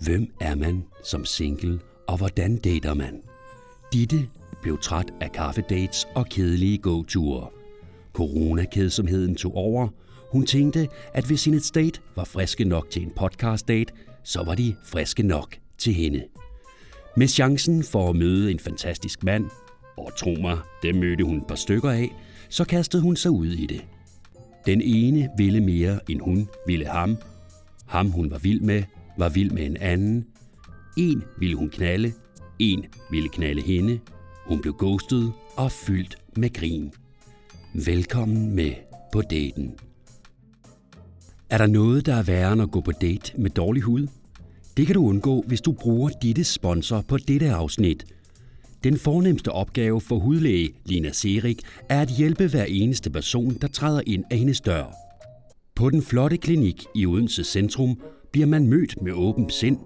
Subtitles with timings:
[0.00, 3.22] Hvem er man som single, og hvordan dater man?
[3.92, 4.28] Ditte
[4.62, 7.48] blev træt af kaffedates og kedelige gåture.
[8.12, 9.88] Coronakedsomheden tog over.
[10.32, 13.92] Hun tænkte, at hvis hendes date var friske nok til en podcast date,
[14.24, 16.24] så var de friske nok til hende.
[17.16, 19.44] Med chancen for at møde en fantastisk mand,
[19.96, 22.14] og tro mig, det mødte hun et par stykker af,
[22.48, 23.84] så kastede hun sig ud i det.
[24.66, 27.16] Den ene ville mere, end hun ville ham.
[27.86, 28.82] Ham hun var vild med,
[29.20, 30.26] var vild med en anden.
[30.96, 32.12] En ville hun knalde,
[32.58, 34.00] en ville knalde hende.
[34.46, 36.92] Hun blev ghostet og fyldt med grin.
[37.74, 38.72] Velkommen med
[39.12, 39.74] på daten.
[41.50, 44.06] Er der noget, der er værre end at gå på date med dårlig hud?
[44.76, 48.04] Det kan du undgå, hvis du bruger ditte sponsor på dette afsnit.
[48.84, 54.02] Den fornemmeste opgave for hudlæge Lina Serik er at hjælpe hver eneste person, der træder
[54.06, 54.94] ind af hendes dør.
[55.74, 58.00] På den flotte klinik i Odense Centrum
[58.32, 59.78] bliver man mødt med åben sind.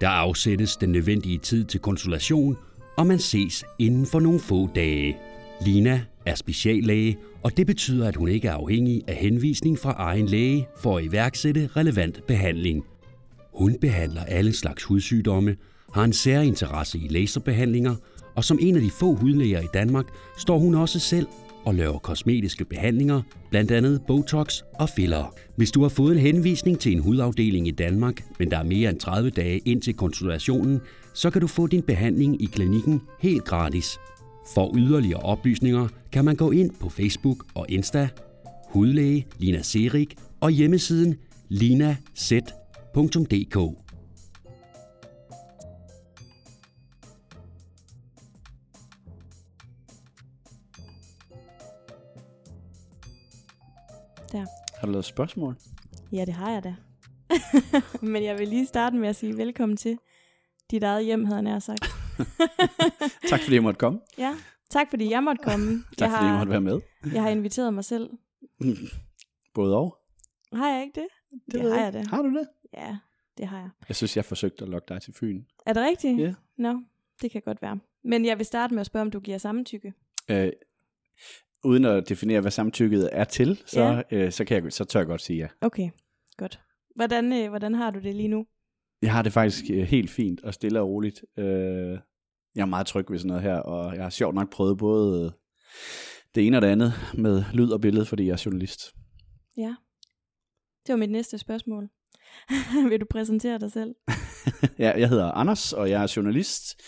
[0.00, 2.56] Der afsættes den nødvendige tid til konsultation,
[2.96, 5.16] og man ses inden for nogle få dage.
[5.64, 10.26] Lina er speciallæge, og det betyder, at hun ikke er afhængig af henvisning fra egen
[10.26, 12.84] læge for at iværksætte relevant behandling.
[13.54, 15.56] Hun behandler alle slags hudsygdomme,
[15.94, 17.94] har en særinteresse i laserbehandlinger,
[18.34, 20.06] og som en af de få hudlæger i Danmark
[20.38, 21.26] står hun også selv
[21.64, 25.34] og laver kosmetiske behandlinger, blandt andet Botox og filler.
[25.56, 28.90] Hvis du har fået en henvisning til en hudafdeling i Danmark, men der er mere
[28.90, 30.80] end 30 dage ind til konsultationen,
[31.14, 33.98] så kan du få din behandling i klinikken helt gratis.
[34.54, 38.08] For yderligere oplysninger kan man gå ind på Facebook og Insta,
[38.68, 41.14] hudlæge Lina Serik og hjemmesiden
[41.48, 42.72] linaz.dk.
[54.32, 54.46] Der.
[54.78, 55.56] Har du lavet spørgsmål?
[56.12, 56.74] Ja, det har jeg da.
[58.12, 59.98] Men jeg vil lige starte med at sige velkommen til
[60.70, 61.84] dit eget hjem, havde jeg nær sagt.
[63.30, 64.00] tak fordi jeg måtte komme.
[64.18, 64.34] Ja,
[64.70, 65.84] tak fordi jeg måtte komme.
[65.98, 66.80] Tak jeg fordi jeg måtte være med.
[67.12, 68.10] Jeg har inviteret mig selv.
[69.54, 69.98] Både og.
[70.52, 71.08] Har jeg ikke det?
[71.52, 72.08] Det, ved har jeg jeg da.
[72.08, 72.48] Har du det?
[72.74, 72.96] Ja,
[73.38, 73.70] det har jeg.
[73.88, 75.42] Jeg synes, jeg forsøgte at lokke dig til Fyn.
[75.66, 76.18] Er det rigtigt?
[76.18, 76.34] Ja.
[76.56, 76.82] Nå,
[77.22, 77.78] det kan godt være.
[78.04, 79.92] Men jeg vil starte med at spørge, om du giver samtykke.
[80.30, 80.52] Øh,
[81.64, 84.02] uden at definere, hvad samtykket er til, så, Ja.
[84.16, 85.48] øh, så, kan jeg, så tør jeg godt sige ja.
[85.60, 85.90] Okay,
[86.36, 86.60] godt.
[86.96, 88.46] Hvordan, øh, hvordan har du det lige nu?
[89.02, 91.24] Jeg har det faktisk øh, helt fint og stille og roligt.
[91.38, 91.98] Øh,
[92.54, 95.24] jeg er meget tryg ved sådan noget her, og jeg har sjovt nok prøvet både
[95.24, 95.30] øh,
[96.34, 98.80] det ene og det andet med lyd og billede, fordi jeg er journalist.
[99.56, 99.74] Ja,
[100.86, 101.88] det var mit næste spørgsmål.
[102.90, 103.94] vil du præsentere dig selv?
[104.78, 106.80] ja, jeg hedder Anders, og jeg er journalist,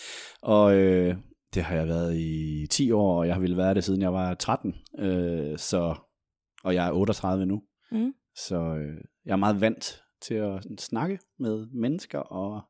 [0.43, 1.17] og øh,
[1.55, 4.13] det har jeg været i 10 år, og jeg har ville være det, siden jeg
[4.13, 5.95] var 13, øh, så,
[6.65, 7.63] og jeg er 38 nu.
[7.91, 8.15] Mm.
[8.37, 12.63] Så øh, jeg er meget vant til at sådan, snakke med mennesker og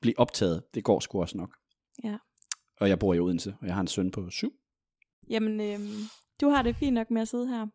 [0.00, 0.62] blive optaget.
[0.74, 1.56] Det går sgu også nok.
[2.04, 2.16] Ja.
[2.80, 4.52] Og jeg bor i Odense, og jeg har en søn på syv.
[5.30, 5.78] Jamen, øh,
[6.40, 7.66] du har det fint nok med at sidde her,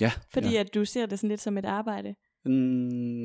[0.00, 0.12] Ja.
[0.32, 0.60] fordi ja.
[0.60, 2.14] at du ser det sådan lidt som et arbejde.
[2.44, 2.52] Mm,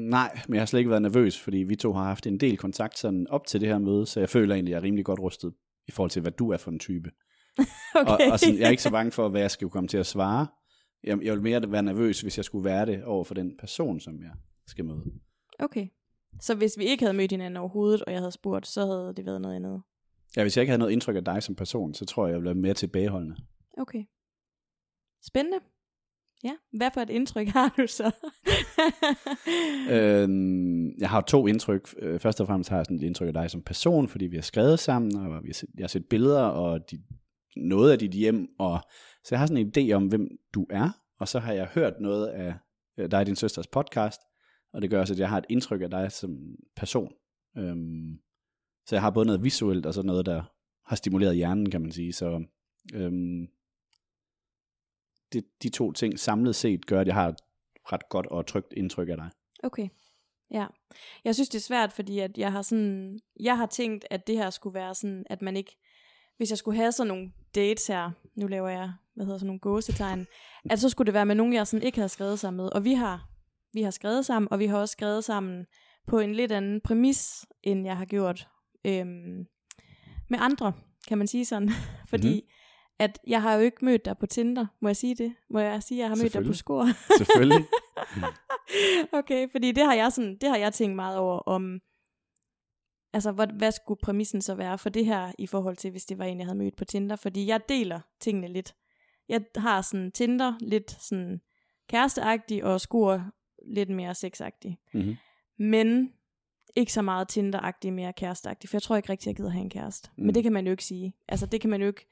[0.09, 2.57] nej, men jeg har slet ikke været nervøs, fordi vi to har haft en del
[2.57, 5.05] kontakt sådan op til det her møde, så jeg føler egentlig, at jeg er rimelig
[5.05, 5.53] godt rustet
[5.89, 7.11] i forhold til, hvad du er for en type.
[7.95, 8.27] Okay.
[8.27, 10.05] Og, og sådan, jeg er ikke så bange for, hvad jeg skal komme til at
[10.05, 10.47] svare.
[11.03, 13.99] Jeg, jeg vil mere være nervøs, hvis jeg skulle være det over for den person,
[13.99, 14.31] som jeg
[14.67, 15.03] skal møde.
[15.59, 15.87] okay.
[16.41, 19.25] Så hvis vi ikke havde mødt hinanden overhovedet, og jeg havde spurgt, så havde det
[19.25, 19.81] været noget andet.
[20.37, 22.37] Ja, hvis jeg ikke havde noget indtryk af dig som person, så tror jeg, jeg
[22.37, 23.35] ville være mere tilbageholdende.
[23.77, 24.03] Okay.
[25.23, 25.59] Spændende.
[26.43, 28.11] Ja, hvad for et indtryk har du så?
[29.91, 31.95] Øhm, jeg har to indtryk.
[31.99, 34.35] Øh, først og fremmest har jeg sådan et indtryk af dig som person, fordi vi
[34.37, 37.03] har skrevet sammen, og vi har set, jeg har set billeder og de,
[37.55, 38.79] noget af dit hjem, og
[39.23, 40.89] så jeg har sådan en idé om, hvem du er,
[41.19, 42.53] og så har jeg hørt noget af
[42.97, 44.21] øh, dig og din søsters podcast,
[44.73, 46.37] og det gør også, at jeg har et indtryk af dig som
[46.75, 47.13] person.
[47.57, 48.19] Øhm,
[48.85, 50.43] så jeg har både noget visuelt, og så noget, der
[50.85, 52.13] har stimuleret hjernen, kan man sige.
[52.13, 52.43] Så
[52.93, 53.47] øhm,
[55.33, 57.35] det, de to ting samlet set gør, at jeg har et
[57.91, 59.29] ret godt og trygt indtryk af dig.
[59.63, 59.87] Okay.
[60.51, 60.65] Ja.
[61.23, 64.37] Jeg synes, det er svært, fordi at jeg har sådan, jeg har tænkt, at det
[64.37, 65.77] her skulle være sådan, at man ikke,
[66.37, 69.59] hvis jeg skulle have sådan nogle dates her, nu laver jeg, hvad hedder sådan nogle
[69.59, 70.27] gåsetegn,
[70.69, 72.69] at så skulle det være med nogen, jeg sådan ikke havde skrevet sammen med.
[72.75, 73.29] Og vi har,
[73.73, 75.65] vi har skrevet sammen, og vi har også skrevet sammen
[76.07, 78.47] på en lidt anden præmis, end jeg har gjort
[78.85, 79.45] øhm,
[80.29, 80.73] med andre,
[81.07, 81.69] kan man sige sådan.
[82.09, 82.49] fordi Mhm.
[82.99, 85.35] At jeg har jo ikke mødt dig på Tinder, må jeg sige det?
[85.49, 86.53] Må jeg sige, at jeg har mødt dig på.
[86.53, 86.87] Skor?
[87.17, 87.65] Selvfølgelig.
[89.19, 91.79] okay, fordi det har jeg sådan, det har jeg tænkt meget over om,
[93.13, 96.17] altså hvad, hvad skulle præmissen så være for det her, i forhold til hvis det
[96.17, 98.75] var en, jeg havde mødt på Tinder, fordi jeg deler tingene lidt.
[99.29, 101.41] Jeg har sådan Tinder lidt sådan
[101.89, 103.23] kæresteagtig, og Skor
[103.67, 104.79] lidt mere sexagtig.
[104.93, 105.15] mm-hmm.
[105.57, 106.13] Men
[106.75, 109.69] ikke så meget Tinder-agtig, mere kæresteagtig, for jeg tror ikke rigtig, jeg gider have en
[109.69, 110.09] kæreste.
[110.17, 110.25] Mm.
[110.25, 111.13] Men det kan man jo ikke sige.
[111.27, 112.05] Altså, det kan man jo ikke...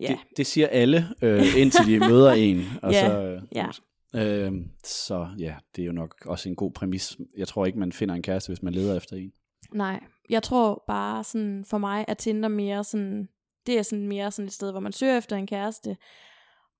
[0.00, 2.64] Ja, Det, det siger alle, øh, indtil de møder en.
[2.82, 3.66] Og Ja, så, øh, ja.
[4.14, 4.52] Øh,
[4.84, 7.16] så ja, det er jo nok også en god præmis.
[7.36, 9.32] Jeg tror ikke, man finder en kæreste, hvis man leder efter en.
[9.72, 10.00] nej.
[10.30, 13.28] Jeg tror bare sådan, for mig er Tinder mere sådan,
[13.66, 15.96] det er sådan mere sådan et sted, hvor man søger efter en kæreste,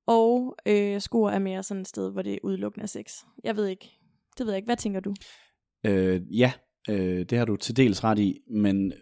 [0.07, 3.12] og øh, Skor er mere sådan et sted, hvor det er udelukkende af sex.
[3.45, 3.91] Jeg ved ikke.
[4.39, 4.67] Det ved jeg ikke.
[4.67, 5.15] Hvad tænker du?
[5.87, 6.53] Øh, ja,
[6.89, 8.93] øh, det har du til dels ret i, men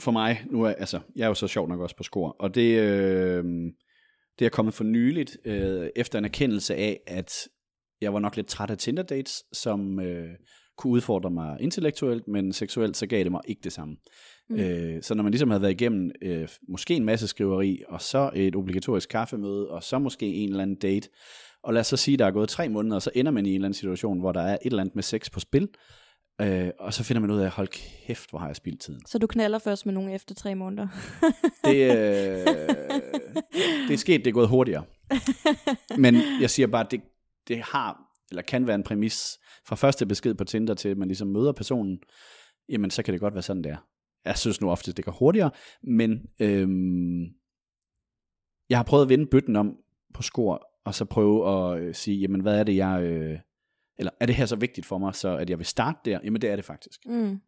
[0.00, 2.54] for mig, nu er, altså, jeg er jo så sjov nok også på skor, og
[2.54, 3.44] det, øh,
[4.38, 7.32] det er kommet for nyligt, øh, efter en erkendelse af, at
[8.00, 10.28] jeg var nok lidt træt af Tinder dates, som øh,
[10.78, 13.96] kunne udfordre mig intellektuelt, men seksuelt, så gav det mig ikke det samme.
[14.50, 14.56] Mm.
[14.56, 18.30] Øh, så når man ligesom havde været igennem øh, måske en masse skriveri, og så
[18.34, 21.08] et obligatorisk kaffemøde, og så måske en eller anden date,
[21.62, 23.48] og lad os så sige, der er gået tre måneder, og så ender man i
[23.48, 25.68] en eller anden situation, hvor der er et eller andet med sex på spil,
[26.40, 29.06] øh, og så finder man ud af, hold kæft, hvor har jeg spildt tiden.
[29.06, 30.88] Så du knaller først med nogen efter tre måneder?
[31.64, 32.46] Det, øh,
[33.88, 34.84] det er sket, det er gået hurtigere.
[35.98, 37.00] Men jeg siger bare, det,
[37.48, 38.00] det har,
[38.30, 41.52] eller kan være en præmis, fra første besked på Tinder til, at man ligesom møder
[41.52, 41.98] personen,
[42.68, 43.86] jamen så kan det godt være sådan, det er.
[44.24, 45.50] Jeg synes nu ofte, det går hurtigere,
[45.82, 46.10] men
[46.40, 47.22] øhm,
[48.70, 49.76] jeg har prøvet at vende bøtten om
[50.14, 53.02] på skor, og så prøve at øh, sige, jamen hvad er det, jeg...
[53.02, 53.38] Øh,
[54.00, 56.18] eller er det her så vigtigt for mig, så at jeg vil starte der?
[56.24, 57.00] Jamen det er det faktisk.
[57.06, 57.40] Mm.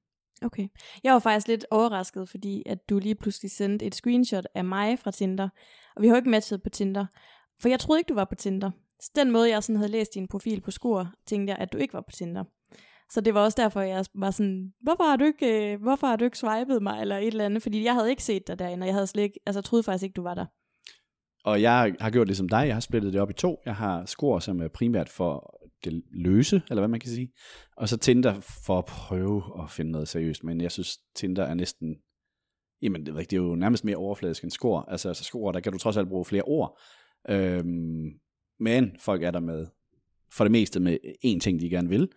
[0.43, 0.69] Okay.
[1.05, 4.99] Jeg var faktisk lidt overrasket, fordi at du lige pludselig sendte et screenshot af mig
[4.99, 5.49] fra Tinder.
[5.97, 7.07] Og vi har jo ikke matchet på Tinder.
[7.61, 8.71] For jeg troede ikke, du var på Tinder.
[9.01, 11.79] Så den måde, jeg sådan havde læst din profil på Skur, tænkte jeg, at du
[11.79, 12.45] ikke var på Tinder.
[13.11, 16.17] Så det var også derfor, jeg var sådan, hvorfor har du ikke, øh, hvorfor har
[16.17, 17.63] du ikke swipet mig, eller et eller andet?
[17.63, 19.83] Fordi jeg havde ikke set dig derinde, og jeg havde slet ikke, altså jeg troede
[19.83, 20.47] faktisk ikke, du var der.
[21.45, 23.61] Og jeg har gjort det som dig, jeg har splittet det op i to.
[23.65, 27.33] Jeg har skor, som er primært for det løse, eller hvad man kan sige.
[27.77, 30.45] Og så Tinder for at prøve at finde noget seriøst.
[30.45, 31.97] Men jeg synes, Tinder er næsten...
[32.83, 34.81] Jamen, det, det er jo nærmest mere overfladisk end skor.
[34.81, 36.81] Altså, altså skor, der kan du trods alt bruge flere ord.
[37.29, 38.11] Øhm,
[38.61, 39.67] men folk er der med,
[40.33, 42.09] for det meste med én ting, de gerne vil.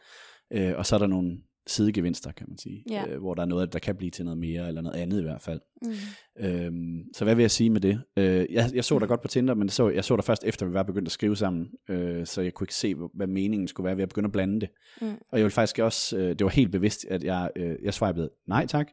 [0.51, 2.83] Øh, og så er der nogle sidegevinster, kan man sige.
[2.89, 3.07] Ja.
[3.07, 5.23] Øh, hvor der er noget, der kan blive til noget mere, eller noget andet i
[5.23, 5.61] hvert fald.
[5.81, 5.91] Mm.
[6.39, 8.01] Øhm, så hvad vil jeg sige med det?
[8.17, 10.65] Øh, jeg, jeg så dig godt på Tinder, men så, jeg så dig først efter,
[10.65, 13.85] vi var begyndt at skrive sammen, øh, så jeg kunne ikke se, hvad meningen skulle
[13.85, 14.69] være ved at begynde at blande det.
[15.01, 15.07] Mm.
[15.07, 18.29] Og jeg vil faktisk også, øh, det var helt bevidst, at jeg, øh, jeg swipede
[18.47, 18.87] nej tak,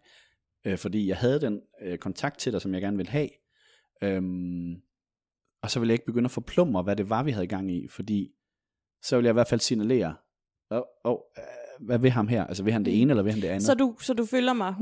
[0.66, 3.28] øh, fordi jeg havde den øh, kontakt til dig, som jeg gerne ville have.
[4.02, 4.74] Øhm,
[5.62, 7.88] og så ville jeg ikke begynde at forplumre, hvad det var, vi havde gang i,
[7.88, 8.32] fordi
[9.02, 10.14] så ville jeg i hvert fald signalere,
[10.70, 11.19] oh, oh,
[11.80, 12.44] hvad vil ham her?
[12.46, 13.62] Altså vil han det ene, eller vil han det andet?
[13.62, 14.74] Så du, så du følger mig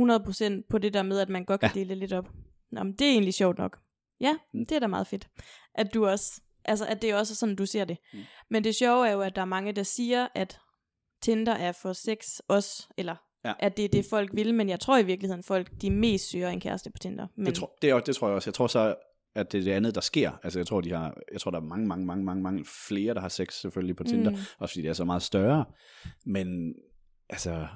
[0.60, 1.80] 100% på det der med, at man godt kan Ja.
[1.80, 2.28] dele lidt op.
[2.72, 3.78] Nå, men det er egentlig sjovt nok.
[4.20, 4.66] Ja, Mm.
[4.66, 5.28] det er da meget fedt.
[5.74, 7.96] At du også, altså at det også er sådan, du ser det.
[8.12, 8.18] Mm.
[8.50, 10.58] Men det sjove er jo, at der er mange, der siger, at
[11.22, 13.14] Tinder er for sex også, eller
[13.44, 13.52] Ja.
[13.58, 16.48] at det er det, folk vil, men jeg tror i virkeligheden, folk de mest søger
[16.48, 17.26] en kæreste på Tinder.
[17.36, 18.48] Men, Det, tror, det, det tror jeg også.
[18.50, 18.94] Jeg tror så,
[19.34, 20.32] at det er det andet, der sker.
[20.42, 23.14] Altså, jeg tror, de har, jeg tror der er mange, mange, mange, mange, mange flere,
[23.14, 24.30] der har sex selvfølgelig på Tinder.
[24.30, 24.36] Mm.
[24.36, 24.42] Mm.
[24.58, 25.64] Også fordi det er så meget større.
[26.26, 26.74] Men
[27.28, 27.68] altså,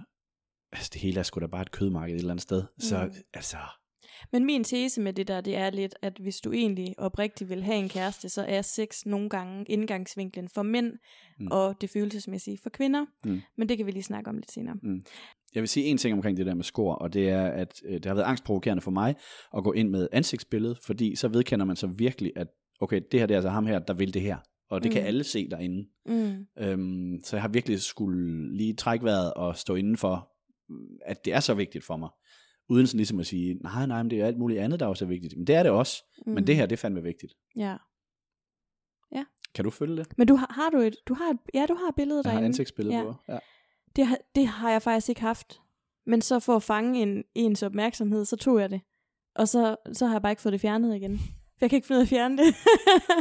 [0.72, 2.62] altså, det hele er sgu da bare et kødmarked et eller andet sted.
[2.78, 3.12] Så Mm.
[3.34, 3.56] altså,
[4.32, 7.62] men min tese med det der, det er lidt, at hvis du egentlig oprigtigt vil
[7.62, 11.44] have en kæreste, så er sex nogle gange indgangsvinklen for mænd, mm.
[11.44, 11.48] Mm.
[11.50, 13.06] og det følelsesmæssige for kvinder.
[13.24, 13.40] Mm.
[13.56, 14.76] Men det kan vi lige snakke om lidt senere.
[15.54, 17.94] Jeg vil sige en ting omkring det der med skor, og det er, at øh,
[17.94, 19.14] det har været angstprovokerende for mig
[19.56, 22.48] at gå ind med ansigtsbillede, fordi så vedkender man så virkelig, at
[22.80, 24.36] okay, det her det er altså ham her, der vil det her.
[24.70, 24.92] Og det mm.
[24.92, 25.06] kan Mm.
[25.06, 25.88] alle se derinde.
[26.06, 26.46] Mm.
[26.58, 30.28] Øhm, så jeg har virkelig skulle lige trække vejret og stå inden for,
[31.04, 32.08] at det er så vigtigt for mig.
[32.68, 35.04] Uden sådan ligesom at sige, nej, nej, men det er alt muligt andet, der også
[35.04, 35.36] er vigtigt.
[35.36, 36.02] Men det er det også.
[36.26, 36.32] Mm.
[36.32, 37.32] Men det her, det er fandme vigtigt.
[37.56, 37.76] Ja.
[39.54, 40.06] Kan du følge det?
[40.18, 42.30] Men du har, har du et, du har et, ja, du har et billede Jeg
[42.30, 42.46] har derinde.
[42.46, 43.02] ansigtsbillede Ja.
[43.02, 43.14] på.
[43.28, 43.38] Ja.
[43.96, 45.60] Det, har- det har jeg faktisk ikke haft.
[46.06, 48.80] Men så for at fange en, ens opmærksomhed, så tog jeg det.
[49.36, 51.18] Og så, så har jeg bare ikke fået det fjernet igen.
[51.18, 52.54] For jeg kan ikke finde ud af at fjerne det.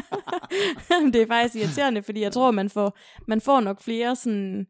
[1.14, 4.68] det er faktisk irriterende, fordi jeg tror, man får, man får nok flere sådan,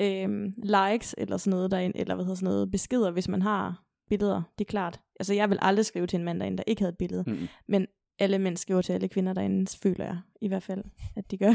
[0.00, 3.82] øhm, likes eller sådan noget derinde, eller hvad hedder sådan noget, beskeder, hvis man har
[4.08, 4.42] billeder.
[4.58, 5.00] Det er klart.
[5.20, 7.24] Altså, jeg vil aldrig skrive til en mand derinde, der ikke havde et billede.
[7.26, 7.48] Mm-mm.
[7.68, 7.86] Men
[8.20, 10.84] alle mænd skriver til alle kvinder derinde, føler jeg i hvert fald,
[11.16, 11.54] at de gør.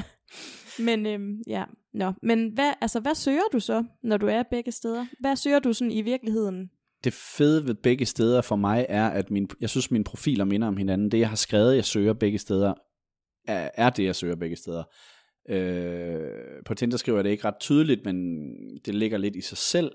[0.88, 2.14] Men øhm, ja, nå.
[2.22, 5.06] Men hvad, altså, hvad søger du så, når du er begge steder?
[5.20, 6.70] Hvad søger du sådan i virkeligheden?
[7.06, 10.68] det fede ved begge steder for mig er, at min, jeg synes, mine profiler minder
[10.68, 11.12] om hinanden.
[11.12, 12.74] Det, jeg har skrevet, jeg søger begge steder,
[13.48, 14.84] er, er det, jeg søger begge steder.
[15.50, 18.16] Øh, på Tinder skriver jeg det ikke ret tydeligt, men
[18.86, 19.92] det ligger lidt i sig selv.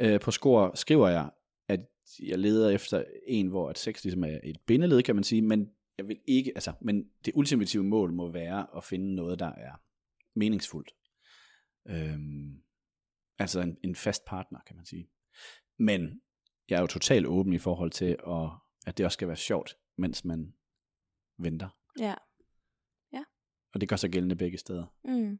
[0.00, 1.30] Øh, på Skor skriver jeg,
[1.68, 1.80] at
[2.22, 5.68] jeg leder efter en, hvor at sex ligesom er et bindeled, kan man sige, men
[5.98, 9.72] jeg vil ikke, altså, men det ultimative mål må være at finde noget, der er
[10.34, 10.94] meningsfuldt.
[11.88, 12.62] Øhm,
[13.38, 15.10] Altså en, en fast partner, kan man sige.
[15.78, 16.20] Men
[16.68, 18.50] jeg er jo totalt åben i forhold til, at,
[18.86, 20.54] at det også skal være sjovt, mens man
[21.38, 21.68] venter.
[21.98, 22.14] Ja.
[23.74, 24.86] Og det gør sig gældende begge steder.
[25.04, 25.38] Mm.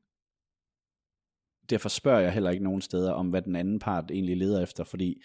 [1.70, 4.84] Derfor spørger jeg heller ikke nogen steder om, hvad den anden part egentlig leder efter,
[4.84, 5.22] fordi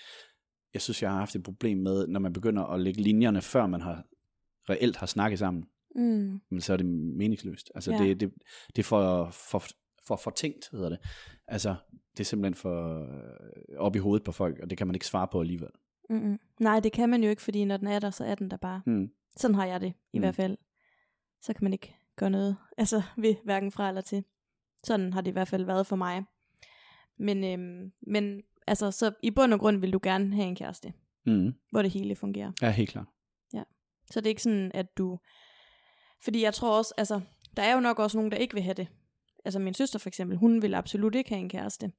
[0.73, 3.67] jeg synes, jeg har haft et problem med, når man begynder at lægge linjerne, før
[3.67, 4.05] man har
[4.69, 5.63] reelt har snakket sammen,
[5.95, 6.41] Mm.
[6.51, 7.71] men så er det meningsløst.
[7.75, 7.97] Altså Ja.
[7.97, 8.33] det, det,
[8.75, 9.63] det er for, for,
[10.07, 10.99] for, for tænkt, hedder det.
[11.47, 11.75] Altså,
[12.11, 15.07] det er simpelthen for øh, op i hovedet på folk, og det kan man ikke
[15.07, 15.69] svare på alligevel.
[16.09, 16.39] Mm-mm.
[16.59, 18.57] Nej, det kan man jo ikke, fordi når den er der, så er den der
[18.57, 18.81] bare.
[18.85, 19.09] Hmm.
[19.37, 20.21] Sådan har jeg det i Mm.
[20.21, 20.57] hvert fald.
[21.41, 24.23] Så kan man ikke gøre noget, altså ved hverken fra eller til.
[24.83, 26.23] Sådan har det i hvert fald været for mig.
[27.17, 30.93] Men, øhm, men altså, så i bund og grund vil du gerne have en kæreste,
[31.25, 31.53] Mm.
[31.71, 32.51] hvor det hele fungerer.
[32.61, 33.07] Ja, helt klart.
[34.13, 35.19] Så det er ikke sådan, at du...
[36.23, 37.21] Fordi jeg tror også, altså,
[37.57, 38.87] der er jo nok også nogen, der ikke vil have det.
[39.45, 41.91] Altså min søster for eksempel, hun vil absolut ikke have en kæreste.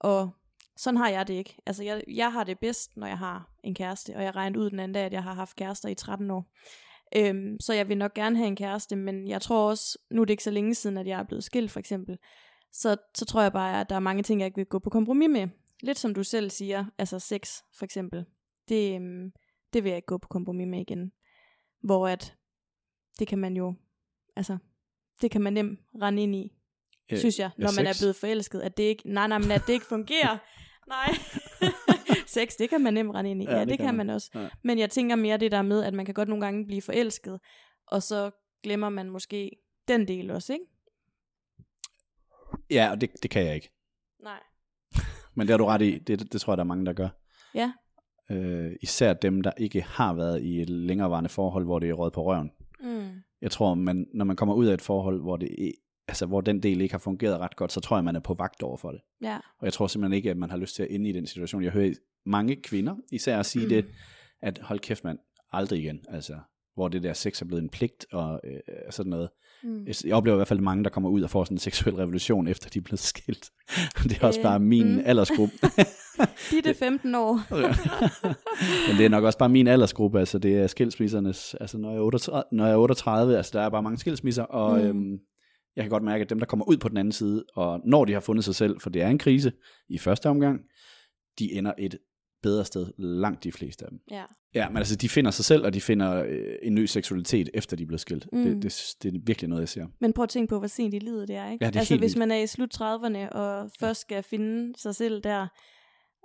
[0.00, 0.30] Og
[0.76, 1.56] sådan har jeg det ikke.
[1.66, 4.70] Altså jeg, jeg har det bedst, når jeg har en kæreste, og jeg regnede ud
[4.70, 6.52] den anden dag, at jeg har haft kærester i 13 år.
[7.16, 10.24] Øhm, så jeg vil nok gerne have en kæreste, men jeg tror også, nu er
[10.24, 12.18] det ikke så længe siden, at jeg er blevet skilt for eksempel,
[12.72, 14.90] så, så tror jeg bare, at der er mange ting, jeg ikke vil gå på
[14.90, 15.48] kompromis med.
[15.82, 18.24] Lidt som du selv siger, altså sex for eksempel.
[18.68, 19.32] Det, øhm,
[19.72, 21.12] det vil jeg ikke gå på kompromis med igen.
[21.82, 22.34] Hvor at,
[23.18, 23.74] det kan man jo,
[24.36, 24.58] altså,
[25.20, 26.52] det kan man nemt rende ind i,
[27.12, 28.00] Øh, synes jeg, når man er sex?
[28.00, 30.38] blevet forelsket, at det ikke, nej, nej, men at det ikke fungerer.
[30.88, 31.14] nej.
[32.26, 33.44] Sex, det kan man nemt rende ind i.
[33.44, 34.30] Ja, ja det, det kan man, man også.
[34.34, 34.48] Ja.
[34.62, 37.40] Men jeg tænker mere det der med, at man kan godt nogle gange blive forelsket,
[37.86, 38.30] og så
[38.62, 39.50] glemmer man måske
[39.88, 40.64] den del også, ikke?
[42.70, 43.70] Ja, og det, det kan jeg ikke.
[44.22, 44.40] Nej.
[45.34, 45.98] Men det har du ret i.
[45.98, 47.08] Det, det tror jeg, der er mange, der gør.
[47.54, 47.72] Ja.
[48.30, 52.10] Øh, især dem, der ikke har været i et længerevarende forhold, hvor det er råd
[52.10, 52.50] på røven.
[52.80, 53.08] Mm.
[53.42, 55.72] Jeg tror, man, når man kommer ud af et forhold, hvor, det,
[56.08, 58.34] altså, hvor den del ikke har fungeret ret godt, så tror jeg, man er på
[58.34, 59.00] vagt over for det.
[59.22, 59.36] Ja.
[59.36, 61.62] Og jeg tror simpelthen ikke, at man har lyst til at inde i den situation.
[61.64, 61.92] Jeg hører
[62.26, 63.68] mange kvinder især sige Mm.
[63.68, 63.84] det,
[64.42, 65.18] at hold kæft mand,
[65.52, 66.00] aldrig igen.
[66.08, 66.38] Altså,
[66.74, 68.60] hvor det der sex er blevet en pligt og øh,
[68.90, 69.28] sådan noget.
[69.62, 69.86] Mm.
[70.04, 72.48] Jeg- oplever i hvert fald mange, der kommer ud og får sådan en seksuel revolution,
[72.48, 73.50] efter de er blevet skilt.
[74.04, 75.02] Det er også Øh, bare min mm.
[75.04, 75.54] aldersgruppe.
[76.50, 77.40] De er 15 år.
[78.88, 81.98] Men det er nok også bare min aldersgruppe, altså det er skilsmissernes, altså når jeg
[81.98, 84.84] er 38, når jeg er 38 altså der er bare mange skilsmisser, og Mm.
[84.86, 85.18] øhm,
[85.76, 88.04] jeg kan godt mærke, at dem, der kommer ud på den anden side, og når
[88.04, 89.52] de har fundet sig selv, for det er en krise
[89.88, 90.60] i første omgang,
[91.38, 91.98] de ender et
[92.42, 93.98] bedre sted, langt de fleste af dem.
[94.10, 94.22] Ja.
[94.54, 97.76] Ja, men altså de finder sig selv, og de finder øh, en ny seksualitet, efter
[97.76, 98.26] de er blevet skilt.
[98.32, 98.42] Mm.
[98.44, 99.86] Det, det, det er virkelig noget, jeg ser.
[100.00, 101.64] Men prøv at tænke på, hvor sent i livet det er, ikke?
[101.64, 102.18] Ja, det er altså hvis vildt.
[102.18, 105.46] man er i slut 30'erne, og først skal finde sig selv der,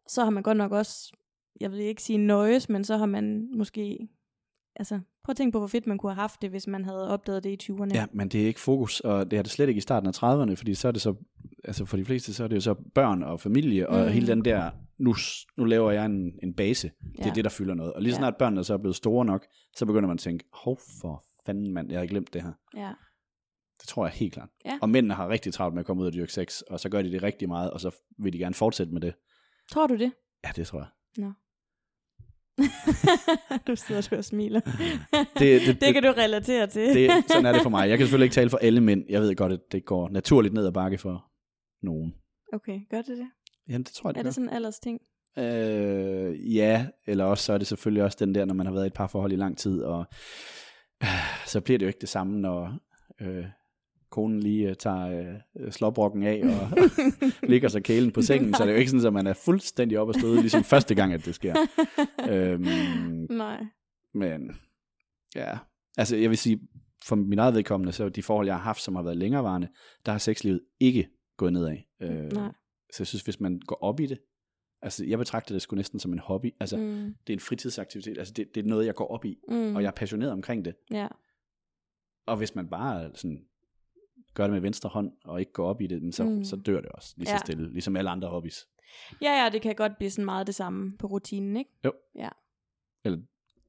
[0.07, 1.11] så har man godt nok også,
[1.59, 4.07] jeg vil ikke sige nøjes, men så har man måske,
[4.75, 7.09] altså prøv at tænke på, hvor fedt man kunne have haft det, hvis man havde
[7.09, 7.93] opdaget det i 20'erne.
[7.93, 10.23] Ja, men det er ikke fokus, og det er det slet ikke i starten af
[10.23, 11.15] 30'erne, fordi så er det så,
[11.63, 14.11] altså for de fleste, så er det jo så børn og familie, og Mm.
[14.11, 15.15] hele den der, nu,
[15.57, 17.29] nu laver jeg en, en base, det Ja.
[17.29, 17.93] er det, der fylder noget.
[17.93, 18.19] Og lige så Ja.
[18.21, 19.45] snart børnene så er blevet store nok,
[19.75, 22.51] så begynder man at tænke, hov for fanden mand, jeg har glemt det her.
[22.77, 22.91] ja.
[23.81, 24.49] Det tror jeg helt klart.
[24.65, 24.77] Ja.
[24.81, 27.01] Og mændene har rigtig travlt med at komme ud og dyrke sex, og så gør
[27.01, 29.13] de det rigtig meget, og så vil de gerne fortsætte med det.
[29.71, 30.11] Tror du det?
[30.45, 30.87] Ja, det tror jeg.
[33.67, 34.59] du sidder du og smiler.
[34.59, 36.81] Det- det- det kan du relatere til.
[36.93, 37.11] det.
[37.27, 37.89] Sådan er det for mig.
[37.89, 39.05] Jeg kan selvfølgelig ikke tale for alle mænd.
[39.09, 41.25] Jeg ved godt, at det går naturligt ned ad bakke for
[41.85, 42.13] nogen.
[42.53, 43.27] okay, gør det det?
[43.67, 44.27] Jamen, det tror jeg, det Er gør.
[44.27, 44.99] det sådan en alders ting?
[45.37, 48.85] Øh, ja, eller også så er det selvfølgelig også den der, når man har været
[48.85, 50.05] i et par forhold i lang tid, og
[51.03, 51.09] øh,
[51.45, 52.79] så bliver det jo ikke det samme, når
[53.21, 53.45] øh,
[54.15, 56.77] konen lige øh, tager øh, slåbrokken af og
[57.51, 59.99] ligger sig kælen på sengen, så det er jo ikke sådan, at man er fuldstændig
[59.99, 61.55] op og støde, ligesom første gang, at det sker.
[62.29, 62.61] øhm,
[63.29, 63.65] Nej.
[64.13, 64.51] men
[65.35, 65.57] ja,
[65.97, 66.59] altså jeg vil sige,
[67.05, 69.67] for mit eget vedkommende, så de forhold, jeg har haft, som har været længerevarende,
[70.05, 71.07] der har sexlivet ikke
[71.37, 71.77] gået nedad.
[72.01, 72.51] Øh, Nej.
[72.93, 74.19] så jeg synes, hvis man går op i det,
[74.81, 77.15] altså jeg betragter det sgu næsten som en hobby, altså Mm.
[77.27, 79.75] det er en fritidsaktivitet, altså det, det er noget, jeg går op i, Mm.
[79.75, 80.75] og jeg er passioneret omkring det.
[80.91, 81.07] Ja.
[82.27, 83.45] Og hvis man bare sådan
[84.35, 86.43] gør det med venstre hånd, og ikke går op i det, men så, Mm.
[86.43, 87.37] så dør det også lige så Ja.
[87.37, 88.67] stille, ligesom alle andre hobbies.
[89.21, 91.71] ja, ja, det kan godt blive sådan meget det samme på rutinen, ikke?
[93.05, 93.19] Eller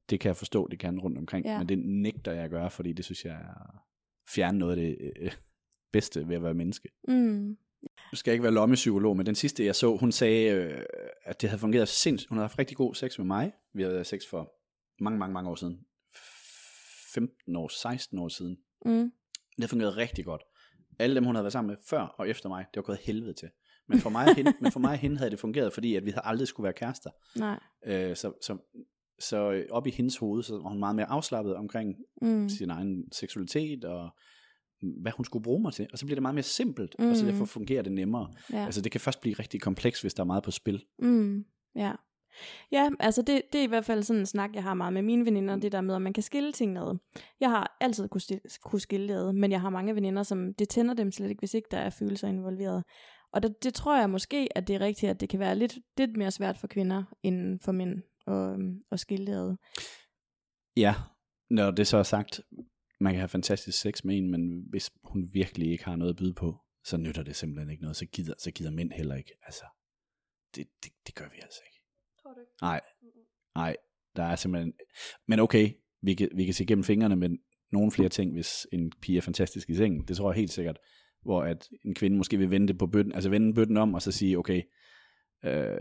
[0.09, 1.51] det kan jeg forstå, det kan rundt omkring, Ja.
[1.51, 1.57] ja.
[1.57, 3.83] men det nægter jeg at gøre, fordi det synes jeg er
[4.29, 5.31] fjerne noget af det øh,
[5.93, 6.89] bedste ved at være menneske.
[7.07, 7.57] Mm.
[8.11, 10.85] Nu skal jeg ikke være lommepsykolog, men den sidste jeg så, hun sagde, øh,
[11.23, 12.29] at det havde fungeret sindssygt.
[12.29, 13.51] Hun havde haft rigtig god sex med mig.
[13.73, 14.53] Vi havde sex for
[15.03, 15.79] mange, mange, mange år siden.
[17.13, 18.57] 15 år, 16 år siden.
[18.85, 19.11] Mm.
[19.55, 20.41] Det har fungeret rigtig godt.
[20.99, 23.33] Alle dem, hun havde været sammen med før og efter mig, det var gået helvede
[23.33, 23.49] til.
[23.89, 26.05] Men for mig og hende, men for mig og hende havde det fungeret, fordi at
[26.05, 27.09] vi havde aldrig skulle være kærester.
[27.39, 27.59] Nej.
[27.85, 28.57] Øh, så, så,
[29.19, 32.49] så op i hendes hoved, så var hun meget mere afslappet omkring Mm.
[32.49, 34.09] sin egen seksualitet, og
[35.01, 35.87] hvad hun skulle bruge mig til.
[35.91, 37.09] Og så bliver det meget mere simpelt, mm.
[37.09, 37.31] og så Mm.
[37.31, 38.33] derfor fungerer det nemmere.
[38.53, 38.65] Ja.
[38.65, 40.83] Altså det kan først blive rigtig kompleks, hvis der er meget på spil.
[40.99, 41.91] Mm, ja.
[42.71, 45.01] Ja, altså det, det er i hvert fald sådan en snak, jeg har meget med
[45.01, 46.97] mine veninder, det der med, at man kan skille ting ad.
[47.39, 50.53] Jeg har altid kunne, stille, kunne skille det ad, men jeg har mange veninder, som
[50.53, 52.83] det tænder dem slet ikke, hvis ikke der er følelser involveret.
[53.33, 55.77] Og det, det tror jeg måske, at det er rigtigt, at det kan være lidt,
[55.97, 59.55] lidt mere svært for kvinder, end for mænd at, øhm, at skille det ad.
[60.77, 60.95] Ja,
[61.49, 62.41] når det så er sagt,
[62.99, 66.17] man kan have fantastisk sex med en, men hvis hun virkelig ikke har noget at
[66.17, 67.97] byde på, så nytter det simpelthen ikke noget.
[67.97, 69.31] Så gider, så gider mænd heller ikke.
[69.43, 69.65] Altså,
[70.55, 71.76] det, det, det gør vi altså ikke.
[72.37, 72.51] Du ikke?
[72.61, 72.81] Nej,
[73.55, 73.75] nej,
[74.15, 74.73] der er simpelthen...
[75.27, 75.69] Men okay,
[76.01, 77.29] vi kan, vi kan se gennem fingrene med
[77.71, 80.03] nogle flere ting, hvis en pige er fantastisk i sengen.
[80.07, 80.77] Det tror jeg helt sikkert.
[81.21, 84.11] Hvor at en kvinde måske vil vende på bøtten, altså vende bøtten om, og så
[84.11, 84.61] sige, okay,
[85.45, 85.77] øh,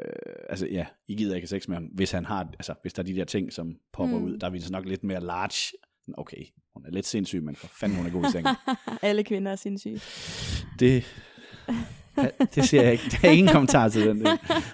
[0.49, 3.07] altså ja, I gider ikke sex med ham, hvis han har, altså hvis der er
[3.07, 4.25] de der ting, som popper Mm.
[4.25, 5.79] ud, der er vi så nok lidt mere large.
[6.15, 6.45] Okay,
[6.75, 8.57] hun er lidt sindssyg, men for fanden hun er god i sengen.
[9.03, 10.01] Alle kvinder er sindssyge.
[10.79, 11.05] Det,
[12.55, 13.05] det ser jeg ikke.
[13.23, 14.19] Der er ingen kommentar til den.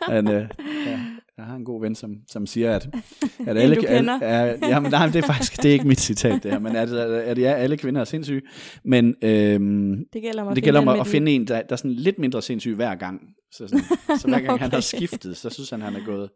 [0.08, 0.48] Men, øh,
[0.86, 2.88] ja, jeg har en god ven, som, som siger, at,
[3.48, 4.18] at alle, du kender.
[4.22, 6.76] Er, ja, men nej, det er faktisk det er ikke mit citat, det her, men
[6.76, 8.42] at, at ja, alle kvinder er sindssyge.
[8.84, 11.32] Men øhm, Det gælder om at det finde gælder en om at, at de- finde
[11.32, 13.20] en, der, der er sådan lidt mindre sindssyg hver gang.
[13.52, 13.84] Så, sådan,
[14.18, 14.62] så hver gang okay.
[14.62, 16.30] han har skiftet, så synes han, han er gået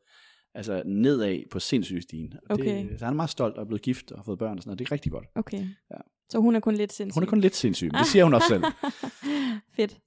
[0.54, 2.32] altså, nedad på sindssygsstigen.
[2.50, 2.88] Og Okay.
[2.88, 4.62] Det, så han er meget stolt og er blevet gift og har fået børn og
[4.62, 4.78] sådan noget.
[4.78, 5.26] Det er rigtig godt.
[5.34, 5.58] Okay.
[5.90, 5.96] Ja.
[6.28, 7.14] Så hun er kun lidt sindssyg.
[7.14, 8.64] Hun er kun lidt sindssyg, men det siger hun også selv.
[9.76, 10.00] Fedt.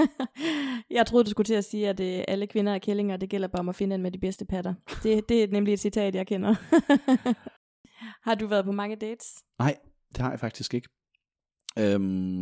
[0.96, 3.30] jeg troede, du skulle til at sige, at øh, alle kvinder er kællinger, og det
[3.30, 4.74] gælder bare om at finde en med de bedste patter.
[5.02, 6.54] Det, det er nemlig et citat, jeg kender.
[8.28, 9.44] har du været på mange dates?
[9.58, 9.76] Nej,
[10.08, 10.88] det har jeg faktisk ikke.
[11.78, 12.40] Øhm,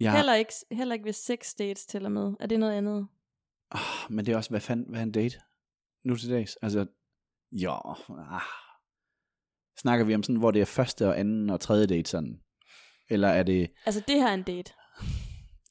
[0.00, 2.32] jeg, Heller, ikke, heller ikke hvis sex dates tæller med.
[2.40, 3.08] Er det noget andet?
[3.70, 5.40] Ah, men det er også, hvad fanden, hvad er en date?
[6.04, 6.56] Nu til dags.
[6.56, 6.86] Altså,
[7.52, 8.40] jo, ah.
[9.78, 12.40] Snakker vi om sådan, hvor det er første og anden og tredje date sådan?
[13.10, 14.72] Eller er det, Altså, det her er en date.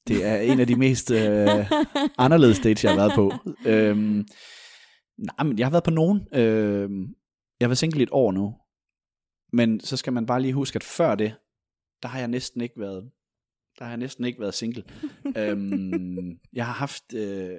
[0.08, 1.72] det er en af de mest øh,
[2.18, 3.32] anderledes dates, jeg har været på?
[3.70, 4.26] Øhm,
[5.18, 6.28] nej, men jeg har været på nogen.
[6.34, 7.02] Øhm,
[7.60, 8.56] jeg har været single i et år nu.
[9.54, 11.34] Men så skal man bare lige huske, at før det,
[12.04, 13.12] der har jeg næsten ikke været,
[13.80, 14.84] der har jeg næsten ikke været single.
[15.38, 17.50] øhm, jeg har haft, øh,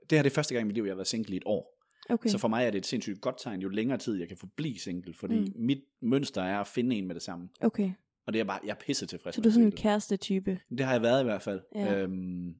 [0.00, 1.42] det her er det første gang i mit liv, jeg har været single i et
[1.46, 1.71] år.
[2.10, 2.28] Okay.
[2.30, 4.78] Så for mig er det et sindssygt godt tegn, jo længere tid jeg kan forblive
[4.78, 5.52] single, fordi Mm.
[5.56, 7.48] mit mønster er at finde en med det samme.
[7.60, 7.92] okay.
[8.26, 10.60] Og det er bare, jeg er pisse tilfreds Så du er sådan en kæreste-type.
[10.70, 11.60] Det har jeg været i hvert fald.
[11.74, 11.98] Ja.
[12.02, 12.54] Øhm,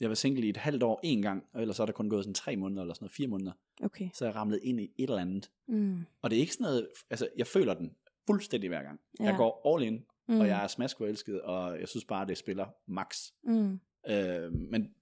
[0.00, 2.08] jeg var single i et halvt år en gang, og ellers så er der kun
[2.10, 3.52] gået sådan tre måneder, eller sådan noget, fire måneder.
[3.82, 4.08] Okay.
[4.14, 5.50] Så jeg ramlet ind i et eller andet.
[5.68, 6.04] Mm.
[6.22, 7.90] Og det er ikke sådan noget, altså jeg føler den
[8.26, 9.00] fuldstændig hver gang.
[9.20, 9.24] Ja.
[9.24, 10.40] Jeg går all in, Mm.
[10.40, 13.16] og jeg er smaskforelsket, og jeg synes bare, det spiller max.
[13.44, 13.80] Mm.
[14.10, 14.94] Øh, men,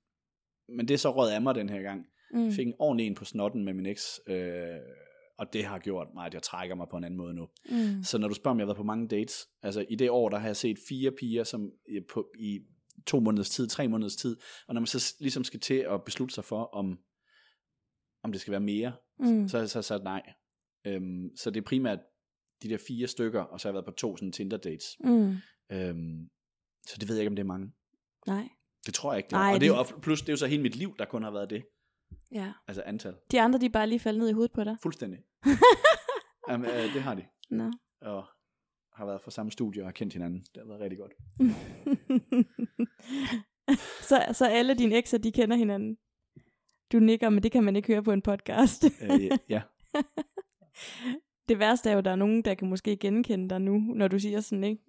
[0.69, 2.07] men det er så råd af mig den her gang.
[2.35, 2.53] Mm.
[2.53, 4.79] Fik en ordentlig en på snotten med min eks, øh,
[5.39, 7.49] og det har gjort mig, at jeg trækker mig på en anden måde nu.
[7.71, 8.05] Mm.
[8.05, 10.29] Så når du spørger, om jeg har været på mange dates, altså i det år,
[10.29, 12.61] der har jeg set fire piger, som i- på, i
[13.07, 14.37] to måneders tid, tre måneders tid,
[14.69, 16.99] og når man så ligesom skal til at beslutte sig for, om,
[18.23, 19.49] om det skal være mere, Mm.
[19.49, 20.23] så har jeg så sagt nej.
[20.87, 21.99] Øhm, så det er primært
[22.63, 24.85] de der fire stykker, og så har jeg været på to sådan Tinder dates.
[25.05, 25.35] Mm.
[25.73, 26.29] Øhm,
[26.89, 27.73] så det ved jeg ikke, om det er mange.
[28.27, 28.49] Nej.
[28.87, 29.39] Det tror jeg ikke, det er.
[29.39, 31.23] Nej, og det er jo, plus, det er jo så hele mit liv, der kun
[31.23, 31.65] har været det.
[32.33, 32.53] Ja.
[32.69, 33.15] Altså antal.
[33.31, 34.77] De andre, de er bare lige faldet ned i hovedet på dig.
[34.83, 35.19] Fuldstændig.
[36.49, 37.25] Jamen, øh, det har de.
[37.51, 37.71] Nå.
[38.01, 38.25] Og
[38.93, 40.41] har været fra samme studie og har kendt hinanden.
[40.41, 41.13] Det har været rigtig godt.
[44.09, 45.97] så, så alle dine ekser, de kender hinanden.
[46.93, 48.85] Du nikker, men det kan man ikke høre på en podcast.
[48.85, 49.63] Øh, ja,
[51.49, 54.09] det værste er jo, at der er nogen, der kan måske genkende dig nu, når
[54.09, 54.83] du siger sådan, ikke?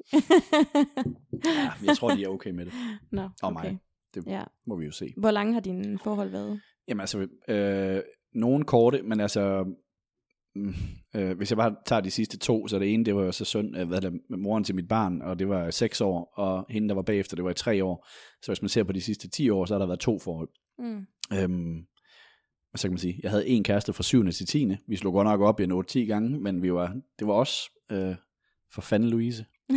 [1.46, 2.74] ja, jeg tror, de er okay med det.
[3.12, 3.70] Nå, Og okay.
[3.70, 3.80] mig.
[4.14, 4.44] Det Ja.
[4.68, 5.14] må vi jo se.
[5.18, 6.62] Hvor lange har dine forhold været?
[6.90, 8.02] Jamen altså, øh,
[8.34, 9.66] nogen korte, men altså,
[10.56, 10.74] mm,
[11.16, 13.46] øh, hvis jeg bare tager de sidste to, så det ene, det var jo så
[13.46, 16.90] søn, øh, hvad det, moren til mit barn, og det var seks år, og hende,
[16.90, 18.08] der var bagefter, det var i tre år.
[18.42, 20.50] Så hvis man ser på de sidste 10 år, så har der været to forhold.
[20.80, 21.06] Mm.
[21.34, 21.78] Øhm,
[22.74, 24.32] og så kan man sige, jeg havde en kæreste fra 7.
[24.32, 24.68] til 10.
[24.88, 27.70] Vi slog godt nok op i en 8-10 gange, men vi var, det var os.
[27.92, 28.16] Øh,
[28.74, 29.46] for fanden Louise.
[29.70, 29.76] Du,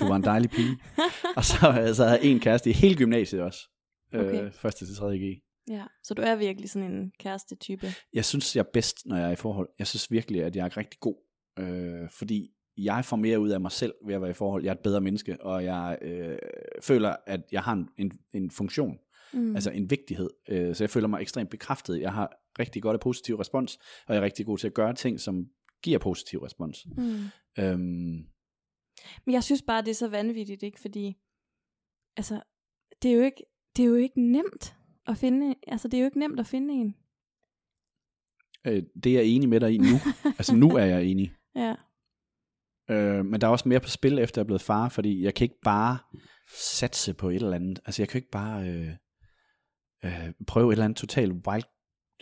[0.00, 0.78] du var en dejlig pige.
[1.36, 3.68] Og så, øh, så havde jeg en kæreste i hele gymnasiet også.
[4.14, 4.52] Øh, Okay.
[4.52, 5.18] Første til 3.
[5.18, 5.42] G.
[5.68, 7.86] ja, så du er virkelig sådan en kæreste-type.
[8.12, 9.68] Jeg synes, jeg er bedst, når jeg er i forhold.
[9.78, 11.16] Jeg synes virkelig, at jeg er rigtig god.
[11.58, 14.62] Øh, fordi jeg får mere ud af mig selv ved at være i forhold.
[14.62, 16.38] Jeg er et bedre menneske, og jeg øh,
[16.82, 18.98] føler, at jeg har en, en, en funktion.
[19.34, 19.54] Mm.
[19.54, 20.30] altså en vigtighed.
[20.48, 22.00] Øh, så jeg føler mig ekstremt bekræftet.
[22.00, 24.94] Jeg har rigtig godt af positiv respons, og jeg er rigtig god til at gøre
[24.94, 25.46] ting, som
[25.82, 26.86] giver positiv respons.
[26.96, 27.24] mm.
[27.58, 28.26] Øhm,
[29.24, 30.80] Men jeg synes bare, det er så vanvittigt, ikke?
[30.80, 31.16] Fordi,
[32.16, 32.40] altså,
[33.02, 33.44] det er jo ikke,
[33.76, 36.74] det er jo ikke nemt at finde, altså det er jo ikke nemt at finde
[36.74, 36.96] en.
[38.66, 39.96] øh, det er jeg enig med dig i nu.
[40.38, 41.32] altså nu er jeg enig.
[41.56, 41.74] Ja.
[42.90, 45.34] Øh, men der er også mere på spil, efter jeg er blevet far, fordi jeg
[45.34, 45.98] kan ikke bare
[46.58, 47.80] satse på et eller andet.
[47.84, 48.90] Altså, jeg kan ikke bare øh,
[50.04, 51.64] øh, prøve et eller andet total wild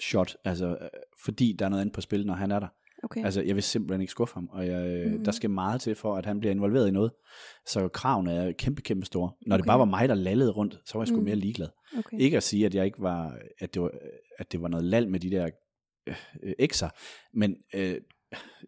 [0.01, 0.89] shot, altså, øh,
[1.25, 2.69] fordi der er noget andet på spil, når han er der.
[3.03, 3.25] Okay.
[3.25, 5.25] Altså, jeg vil simpelthen ikke skuffe ham, og jeg, mm.
[5.25, 7.13] Der skal meget til for, at han bliver involveret i noget.
[7.67, 9.33] Så kravene er kæmpe, kæmpe store.
[9.47, 9.63] Når okay.
[9.63, 11.25] det bare var mig, der lallede rundt, så var jeg sgu mm.
[11.25, 11.69] Mere ligeglad.
[11.99, 12.19] okay.
[12.21, 13.91] Ikke at sige, at jeg ikke var, at det var,
[14.39, 15.51] at det var noget lal med de der
[16.07, 16.89] øh, øh, ekser,
[17.33, 17.97] men øh,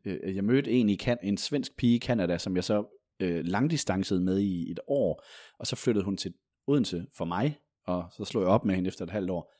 [0.05, 3.45] øh, jeg mødte en, i kan, en svensk pige i Canada, som jeg så øh,
[3.45, 5.25] langdistancede med i et år,
[5.59, 6.35] og så flyttede hun til
[6.66, 9.55] Odense for mig, og så slog jeg op med hende efter et halvt år.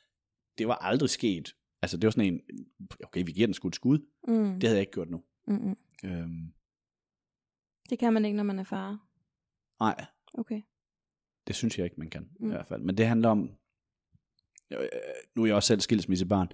[0.59, 1.55] Det var aldrig sket.
[1.83, 2.41] Altså det var sådan en,
[3.05, 3.99] okay, vi giver den sgu et skud.
[4.29, 4.35] Mm.
[4.61, 5.23] Det havde jeg ikke gjort nu.
[5.47, 5.77] Mm-mm.
[6.05, 6.53] Øhm,
[7.91, 9.09] Det kan man ikke, når man er far.
[9.81, 10.63] nej, Okay.
[11.47, 12.47] det synes jeg ikke, man kan mm.
[12.47, 12.83] I hvert fald.
[12.83, 13.51] Men det handler om,
[14.73, 14.79] øh,
[15.37, 16.49] nu er jeg også selv skilsmissebarn,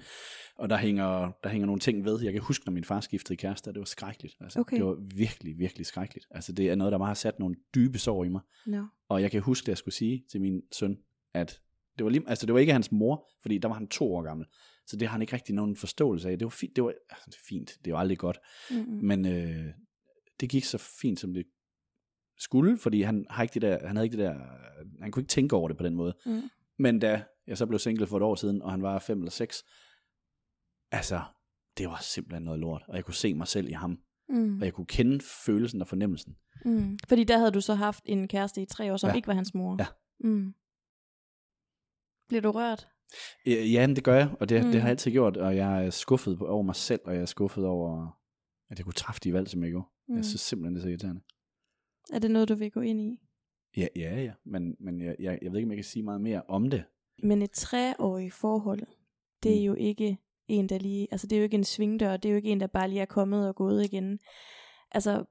[0.56, 2.22] og der hænger, der hænger nogle ting ved.
[2.22, 4.34] Jeg kan huske, når min far skiftede kæreste, det var skrækkeligt.
[4.40, 4.76] Altså, Okay.
[4.76, 6.26] Det var virkelig, virkelig skrækkeligt.
[6.30, 8.40] Altså, det er noget, der bare har sat nogle dybe sår i mig.
[8.66, 8.84] No.
[9.08, 10.98] Og jeg kan huske, at jeg skulle sige til min søn,
[11.34, 11.60] at
[11.98, 14.22] det var, lige, altså, det var ikke hans mor, fordi der var han to år
[14.22, 14.46] gammel.
[14.88, 16.38] Så det har han ikke rigtig nogen forståelse af.
[16.38, 18.38] Det var fint, det var altså, det fint, det jo aldrig godt.
[18.70, 19.04] Mm-mm.
[19.04, 19.74] Men øh,
[20.40, 21.46] det gik så fint, som det
[22.38, 24.34] skulle, fordi han, har ikke det der, han havde ikke det der,
[25.02, 26.14] han kunne ikke tænke over det på den måde.
[26.26, 26.42] Mm.
[26.78, 29.30] Men da jeg så blev single for et år siden, og han var fem eller
[29.30, 29.64] seks,
[30.90, 31.22] altså,
[31.78, 33.98] det var simpelthen noget lort, og jeg kunne se mig selv i ham,
[34.30, 34.58] Mm.
[34.58, 36.36] og jeg kunne kende følelsen og fornemmelsen.
[36.64, 36.98] Mm.
[37.08, 39.14] Fordi der havde du så haft en kæreste i tre år, som ja.
[39.14, 39.76] ikke var hans mor.
[39.78, 39.86] Ja.
[40.20, 40.54] Mm.
[42.28, 42.88] Bliver du rørt?
[43.46, 44.64] Ja, men det gør jeg, og det, mm.
[44.66, 44.80] det Mm.
[44.80, 47.64] har jeg altid gjort, og jeg er skuffet over mig selv, og jeg er skuffet
[47.66, 48.18] over,
[48.70, 49.86] at jeg kunne træffe de valg, som jeg gjorde.
[50.08, 50.12] Mm.
[50.12, 50.16] Mm.
[50.16, 51.20] Jeg synes simpelthen, det er så irriterende.
[52.12, 53.20] Er det noget, du vil gå ind i?
[53.76, 56.20] Ja, ja, ja, men, men jeg, jeg, jeg ved ikke, om jeg kan sige meget
[56.20, 56.84] mere om det.
[57.22, 58.80] Men et treårigt forhold,
[59.42, 59.64] det er Mm.
[59.66, 60.18] jo ikke
[60.48, 61.08] en, der lige...
[61.10, 62.16] Altså, det er jo ikke en svingdør.
[62.16, 64.18] Det er jo ikke en, der bare lige er kommet og gået igen.
[64.90, 65.24] Altså,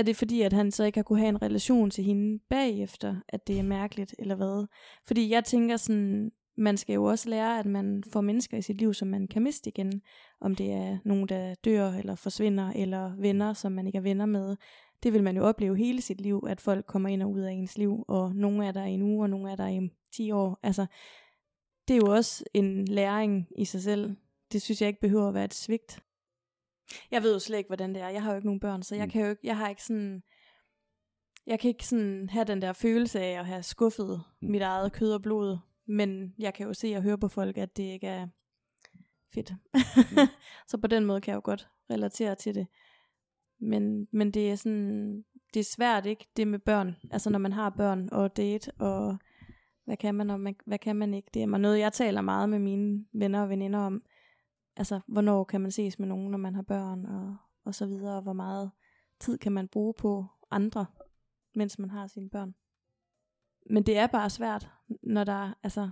[0.00, 3.16] er det fordi, at han så ikke har kunne have en relation til hende bagefter,
[3.28, 4.66] at det er mærkeligt, eller hvad?
[5.06, 8.78] Fordi jeg tænker sådan, man skal jo også lære, at man får mennesker i sit
[8.78, 10.02] liv, som man kan miste igen.
[10.40, 14.26] Om det er nogen, der dør, eller forsvinder, eller venner, som man ikke er venner
[14.26, 14.56] med.
[15.02, 17.52] Det vil man jo opleve hele sit liv, at folk kommer ind og ud af
[17.52, 20.30] ens liv, og nogle er der i en uge, og nogle er der i 10
[20.30, 20.60] år.
[20.62, 20.86] Altså,
[21.88, 24.16] det er jo også en læring i sig selv.
[24.52, 26.02] Det synes jeg ikke behøver at være et svigt.
[27.10, 28.08] Jeg ved jo slet ikke, hvordan det er.
[28.08, 29.10] Jeg har jo ikke nogen børn, så jeg Mm.
[29.10, 30.22] kan jo ikke, jeg har ikke sådan,
[31.46, 34.48] jeg kan ikke sådan have den der følelse af at have skuffet Mm.
[34.50, 35.58] mit eget kød og blod.
[35.86, 38.26] Men jeg kan jo se og høre på folk, at det ikke er
[39.34, 39.52] fedt.
[40.70, 42.66] så på den måde kan jeg jo godt relatere til det.
[43.60, 45.24] Men, men det er sådan,
[45.54, 46.96] det er svært ikke, det med børn.
[47.10, 49.18] Altså når man har børn og date, og
[49.84, 51.28] hvad kan man, og man, hvad kan man ikke.
[51.34, 54.02] Det er noget, jeg taler meget med mine venner og veninder om.
[54.76, 58.16] Altså, hvornår kan man ses med nogen, når man har børn, og, og så videre,
[58.16, 58.70] og hvor meget
[59.20, 60.86] tid kan man bruge på andre,
[61.54, 62.54] mens man har sine børn.
[63.70, 64.68] Men det er bare svært,
[65.02, 65.90] når der, altså,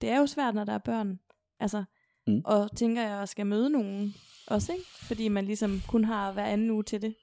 [0.00, 1.20] det er jo svært, når der er børn.
[1.60, 1.84] Altså,
[2.26, 2.42] Mm.
[2.44, 4.14] og tænker jeg, at skal møde nogen
[4.46, 4.84] også, ikke?
[5.02, 7.14] Fordi man ligesom kun har hver anden uge til det.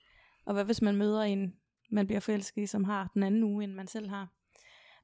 [0.45, 1.53] Og hvad hvis man møder en,
[1.91, 4.27] man bliver forelsket i, som har den anden uge, end man selv har?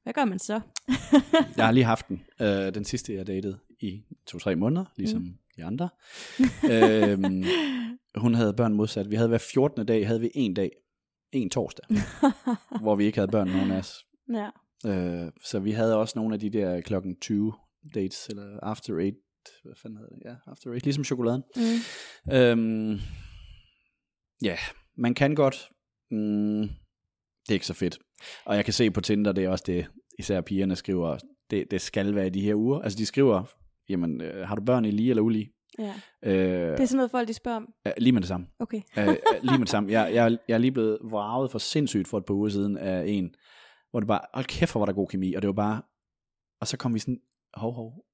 [0.02, 0.60] Hvad gør man så?
[1.56, 2.24] Jeg har lige haft den.
[2.40, 5.38] Øh, den sidste, jeg datede i to-tre måneder, ligesom mm.
[5.56, 5.88] De andre.
[6.70, 7.44] øhm,
[8.16, 9.10] hun havde børn modsat.
[9.10, 9.86] Vi havde hver 14.
[9.86, 10.70] dag, havde vi en dag,
[11.32, 11.84] en torsdag,
[12.82, 14.06] hvor vi ikke havde børn, nogen af os.
[14.32, 14.48] ja.
[14.86, 17.52] Øh, så vi havde også nogle af de der klokken 20
[17.94, 19.12] dates, eller after 8,
[19.64, 20.22] hvad fanden hedder det?
[20.24, 21.42] Ja, after 8, ligesom chokoladen.
[21.56, 22.32] Mm.
[22.34, 23.00] Øhm,
[24.42, 24.56] ja,
[24.96, 25.70] man kan godt.
[26.10, 26.60] Mm,
[27.42, 27.98] det er ikke så fedt.
[28.44, 29.86] Og jeg kan se på Tinder, det er også det,
[30.18, 31.18] især pigerne skriver,
[31.50, 32.80] det, det skal være i de her uger.
[32.80, 33.44] Altså de skriver,
[33.88, 35.52] jamen, øh, har du børn i lige eller ulige?
[35.78, 35.94] ja.
[36.22, 37.68] Øh, Det er sådan noget, folk de spørger om.
[37.86, 38.46] ja, lige med det samme.
[38.58, 38.80] Okay.
[38.98, 39.06] øh,
[39.42, 39.90] lige med det samme.
[39.92, 43.04] Jeg, jeg, jeg er lige blevet vraget for sindssygt for et par uger siden af
[43.08, 43.34] en,
[43.90, 45.82] hvor det bare, hold kæft, hvor var der god kemi, og det var bare,
[46.60, 47.20] og så kom vi sådan,
[47.54, 48.04] hov, hov,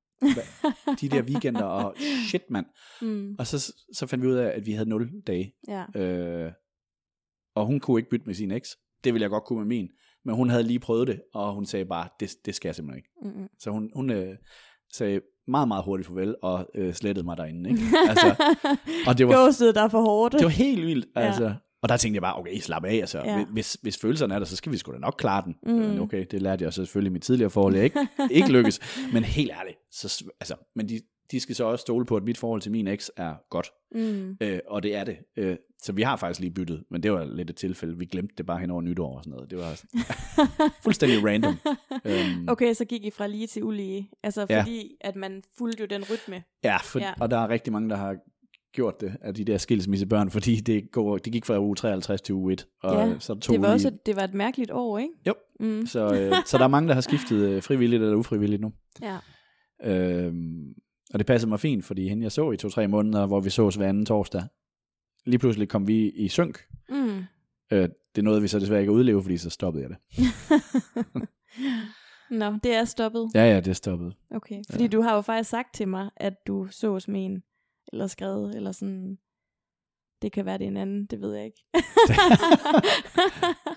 [1.01, 1.95] de der weekender, og
[2.29, 2.67] shit mand.
[3.03, 3.37] mm.
[3.39, 5.85] Og så, så fandt vi ud af, at vi havde 0 dage, Ja.
[6.03, 6.53] øh,
[7.55, 8.77] og hun kunne ikke bytte med sin eks.
[9.05, 9.89] Det ville jeg godt kunne med min,
[10.25, 12.99] men hun havde lige prøvet det, og hun sagde bare, det, det skal jeg simpelthen
[12.99, 13.11] ikke.
[13.37, 13.49] Mm-mm.
[13.59, 14.37] Så hun, hun øh,
[14.93, 17.71] sagde meget, meget hurtigt farvel, og øh, slettede mig derinde.
[17.71, 17.83] Ikke?
[18.09, 18.35] Altså,
[19.07, 20.35] og det var Ghostet der er for hårdt.
[20.35, 21.21] det var helt vildt, Ja.
[21.21, 21.53] altså.
[21.83, 23.19] Og der tænkte jeg bare, okay, slap af, altså.
[23.19, 23.45] Ja.
[23.45, 25.55] Hvis, hvis følelserne er der, så skal vi sgu da nok klare den.
[25.63, 25.73] Mm.
[25.73, 28.81] Men okay, det lærte jeg selvfølgelig i mit tidligere forhold, jeg ikke, ikke lykkes.
[29.15, 32.39] Men helt ærligt, så, altså, men de, de skal så også stole på, at mit
[32.39, 33.71] forhold til min eks er godt.
[33.95, 34.37] Mm.
[34.41, 35.17] Øh, og det er det.
[35.37, 37.99] Øh, så vi har faktisk lige byttet, men det var lidt et tilfælde.
[37.99, 39.51] Vi glemte det bare hen over nytår og sådan noget.
[39.51, 39.81] Det var
[40.85, 41.57] fuldstændig random.
[42.05, 44.11] Øhm, Okay, så gik I fra lige til ulige.
[44.23, 44.61] Altså Ja.
[44.63, 46.43] fordi, at man fulgte jo den rytme.
[46.65, 47.07] Ja, for, Ja.
[47.07, 48.17] ja, og der er rigtig mange, der har
[48.73, 52.35] gjort det af de der skilsmissebørn, fordi det, går, det gik fra uge 53 til
[52.35, 52.67] uge 1.
[52.83, 55.13] Og Ja, så tog Det var, lige, også, det var et mærkeligt år, ikke?
[55.27, 55.35] Jo.
[55.61, 55.87] Mm.
[55.87, 58.73] så, øh, så der er mange, der har skiftet øh, frivilligt eller ufrivilligt nu.
[59.03, 59.17] Ja.
[59.85, 60.75] Øhm,
[61.13, 63.75] og det passede mig fint, fordi hende jeg så i to-tre måneder, hvor vi sås
[63.75, 64.43] hver anden torsdag,
[65.27, 66.59] lige pludselig kom vi i synk.
[66.89, 67.23] Mm.
[67.73, 69.99] Øh, det nåede vi så desværre ikke at udleve, fordi så stoppede jeg det.
[72.31, 73.31] Nå, det er stoppet.
[73.35, 74.13] Ja, ja, det stoppede.
[74.31, 74.89] Okay, fordi ja.
[74.89, 77.43] du har jo faktisk sagt til mig, at du sås med en,
[77.93, 79.19] eller skrevet, eller sådan,
[80.23, 81.65] det kan være det er en anden, det ved jeg ikke.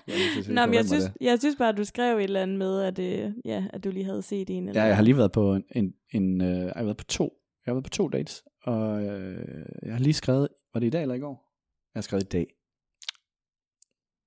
[0.06, 0.16] Jeg
[0.48, 1.12] Nå, men jeg synes, det?
[1.20, 3.90] jeg synes bare, at du skrev et eller andet med, at, øh, ja, at du
[3.90, 4.68] lige havde set en.
[4.68, 7.04] Eller Ja, jeg har lige været på en, en, en øh, jeg har været på
[7.04, 7.32] to,
[7.66, 10.90] jeg har været på to dates, og øh, jeg har lige skrevet, var det i
[10.90, 11.50] dag eller i går?
[11.94, 12.46] Jeg har skrevet i dag.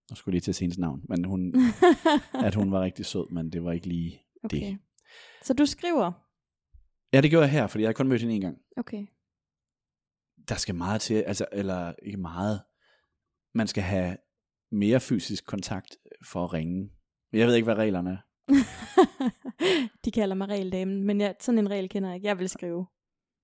[0.10, 1.56] Jeg skulle lige til at se hendes navn, men hun,
[2.34, 4.60] at hun var rigtig sød, men det var ikke lige okay.
[4.60, 4.78] det.
[5.43, 6.12] Så du skriver?
[7.13, 8.58] Ja, det gjorde jeg her, fordi jeg har kun mødt hende en gang.
[8.78, 9.08] Okay.
[10.49, 12.62] Der skal meget til, altså, eller ikke meget.
[13.53, 14.17] Man skal have
[14.71, 16.89] mere fysisk kontakt for at ringe.
[17.31, 18.17] Men jeg ved ikke, hvad reglerne er.
[20.05, 22.27] De kalder mig regeldamen, men jeg, sådan en regel kender jeg ikke.
[22.27, 22.86] Jeg vil skrive.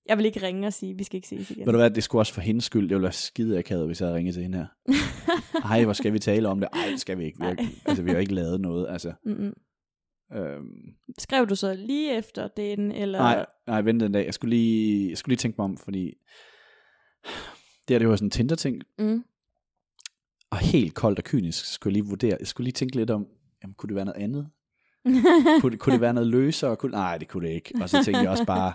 [0.06, 1.66] Jeg vil ikke ringe og sige, vi skal ikke ses igen.
[1.66, 2.82] Ved du hvad, det skulle også for hendes skyld.
[2.82, 4.68] Det ville være skide akavet, hvis jeg havde ringet til hende her.
[5.72, 6.70] Ej, hvor skal vi tale om det?
[6.74, 7.40] Ej, det skal vi ikke.
[7.40, 8.88] Vi har, altså, vi har ikke lavet noget.
[8.90, 9.54] Altså, Mm-mm.
[10.34, 13.20] øhm, Skrev du så lige efter daten, eller?
[13.20, 14.26] nej, nej, vent en dag.
[14.26, 16.14] Jeg skulle, lige, jeg skulle lige tænke mig om, fordi
[17.88, 18.82] det her, det var sådan en Tinder-ting.
[19.00, 19.24] Mm.
[20.50, 22.38] Og helt koldt og kynisk skulle jeg lige vurdere.
[22.40, 23.28] Jeg skulle lige tænke lidt om,
[23.64, 24.50] jamen, kunne det være noget andet?
[25.62, 26.76] kunne, det, kunne det være noget løsere?
[26.76, 27.74] Kunne, nej, det kunne det ikke.
[27.82, 28.74] Og så tænkte jeg også bare,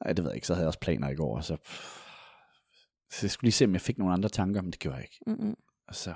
[0.00, 1.36] ej, det ved jeg ikke, så havde jeg også planer i går.
[1.36, 1.56] Og så,
[3.10, 5.04] så jeg skulle lige se, om jeg fik nogle andre tanker, men det gjorde jeg
[5.04, 5.18] ikke.
[5.26, 5.56] Mm-mm.
[5.88, 6.14] Og så,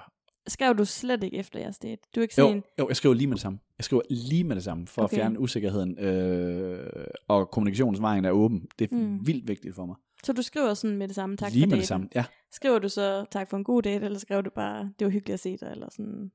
[0.49, 2.03] Skrev du slet ikke efter jeres date?
[2.14, 2.62] Du er ikke jo, en...
[2.79, 3.59] jo, jeg skriver lige med det samme.
[3.79, 5.17] Jeg skriver lige med det samme, for okay.
[5.17, 5.99] At fjerne usikkerheden.
[5.99, 8.67] Øh, og kommunikationsvejen er åben.
[8.79, 9.27] Det er mm.
[9.27, 9.97] vildt vigtigt for mig.
[10.25, 11.81] Så du skriver sådan med det samme, tak lige for med daten?
[11.81, 12.25] det samme, ja.
[12.53, 15.35] Skriver du så, tak for en god date, eller skriver du bare, det var hyggeligt
[15.35, 16.31] at se dig, eller sådan?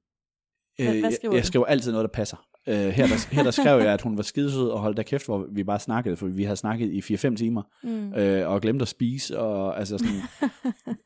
[0.78, 1.48] Hvad- Øh, hvad jeg, skriver jeg du?
[1.48, 2.48] skriver altid noget, der passer.
[2.68, 5.26] Øh, her, der, her der skrev jeg, at hun var skidesød og holdt der kæft,
[5.26, 8.14] hvor vi bare snakkede, for vi havde snakket i 4-5 timer, Mm.
[8.14, 10.22] øh, og glemte at spise, og altså sådan,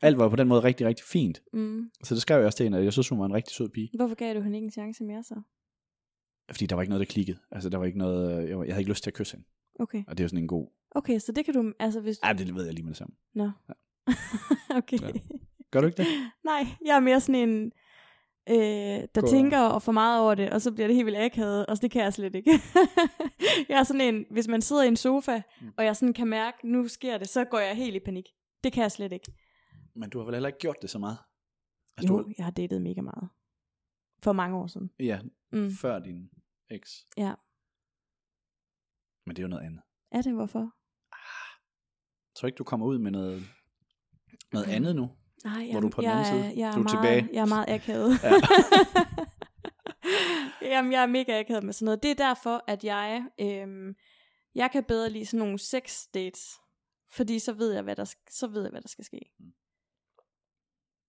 [0.02, 1.42] alt var på den måde rigtig, rigtig fint.
[1.52, 1.90] Mm.
[2.04, 3.68] Så det skrev jeg også til hende, at jeg synes, hun var en rigtig sød
[3.68, 3.90] pige.
[3.96, 5.34] Hvorfor gav du hende ikke en chance mere så?
[6.50, 7.38] Fordi der var ikke noget, der klikkede.
[7.52, 9.48] Altså, der var ikke noget, jeg, var, jeg havde ikke lyst til at kysse hende.
[9.78, 10.04] Okay.
[10.06, 10.68] Og det er jo sådan en god...
[10.90, 12.18] Okay, så det kan du, altså hvis...
[12.24, 13.14] Ja, det ved jeg lige med det samme.
[13.34, 13.50] Nå.
[14.78, 15.00] okay.
[15.00, 15.10] Ja.
[15.70, 16.06] Gør du ikke det?
[16.44, 17.72] Nej, jeg er mere sådan en,
[18.50, 18.56] øh,
[19.14, 21.66] der Gå- tænker og for meget over det, og så bliver det helt vildt akavet,
[21.66, 22.50] og det kan jeg slet ikke.
[23.68, 25.68] jeg er sådan en, hvis man sidder i en sofa, Mm.
[25.76, 28.24] og jeg sådan kan mærke, nu sker det, så går jeg helt i panik.
[28.64, 29.32] Det kan jeg slet ikke.
[29.94, 31.18] Men du har vel heller ikke gjort det så meget?
[31.96, 33.28] Altså, Jo, Du, jeg har datet mega meget.
[34.22, 34.90] For mange år siden.
[35.00, 35.18] ja,
[35.52, 35.70] Mm.
[35.80, 36.30] før din
[36.70, 37.06] eks.
[37.16, 37.32] Ja.
[39.28, 39.80] Men det er jo noget andet.
[40.12, 40.58] Er det hvorfor?
[40.58, 43.42] Jeg tror ikke, du kommer ud med noget,
[44.52, 45.10] noget andet nu?
[45.44, 46.58] Nej, jeg, Hvor er du på den jeg, anden side?
[46.60, 47.28] Jeg er, Du er meget, tilbage.
[47.32, 48.22] Jeg er meget akavet.
[48.22, 48.32] Ja.
[50.74, 52.02] Jamen, jeg er mega akavet med sådan noget.
[52.02, 53.94] Det er derfor, at jeg, øhm,
[54.54, 56.50] jeg kan bedre lide sådan nogle sex dates.
[57.10, 59.20] Fordi så ved jeg, hvad der, så ved jeg, hvad der skal ske.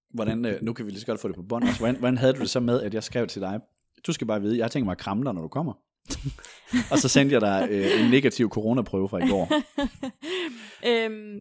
[0.09, 1.65] Hvordan, øh, nu kan vi lige så godt få det på bånd.
[1.65, 3.59] Altså, hvordan, hvordan havde du det så med, at jeg skrev til dig,
[4.07, 5.73] du skal bare vide, jeg tænkt mig at kramme dig, når du kommer.
[6.91, 9.47] og så sendte jeg dig øh, en negativ coronaprøve fra i går.
[10.89, 11.39] øhm,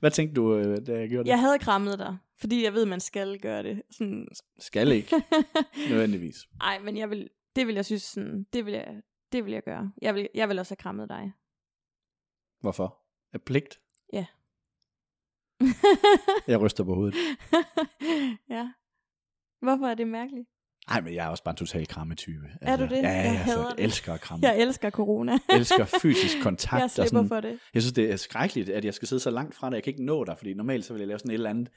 [0.00, 1.30] Hvad tænkte du, øh, da jeg gjorde det?
[1.30, 3.82] jeg havde krammet dig, fordi jeg ved, man skal gøre det.
[3.90, 5.22] Sådan, Skal ikke,
[5.90, 6.36] nødvendigvis.
[6.60, 9.62] Ej, men jeg vil, det vil jeg synes, sådan, det vil jeg, det vil jeg
[9.62, 9.92] gøre.
[10.02, 11.32] Jeg vil, jeg vil også have krammet dig.
[12.60, 12.98] Hvorfor?
[13.32, 13.80] Af pligt?
[14.12, 14.26] Ja.
[16.48, 17.14] Jeg ryster på hovedet.
[18.50, 18.72] ja.
[19.60, 20.48] Hvorfor er det mærkeligt?
[20.90, 22.46] Nej, men jeg er også bare en total krammetype.
[22.60, 22.90] Er du det?
[22.92, 23.84] Ja, Jeg jeg, hader altså, det.
[23.84, 24.46] elsker at kramme.
[24.48, 25.38] Jeg elsker corona.
[25.52, 26.78] Elsker fysisk kontakt.
[26.80, 27.58] jeg og slipper sådan, for det.
[27.74, 29.74] Jeg synes, det er skrækkeligt, at jeg skal sidde så langt fra dig.
[29.74, 31.68] Jeg kan ikke nå dig, fordi normalt så vil jeg lave sådan et eller andet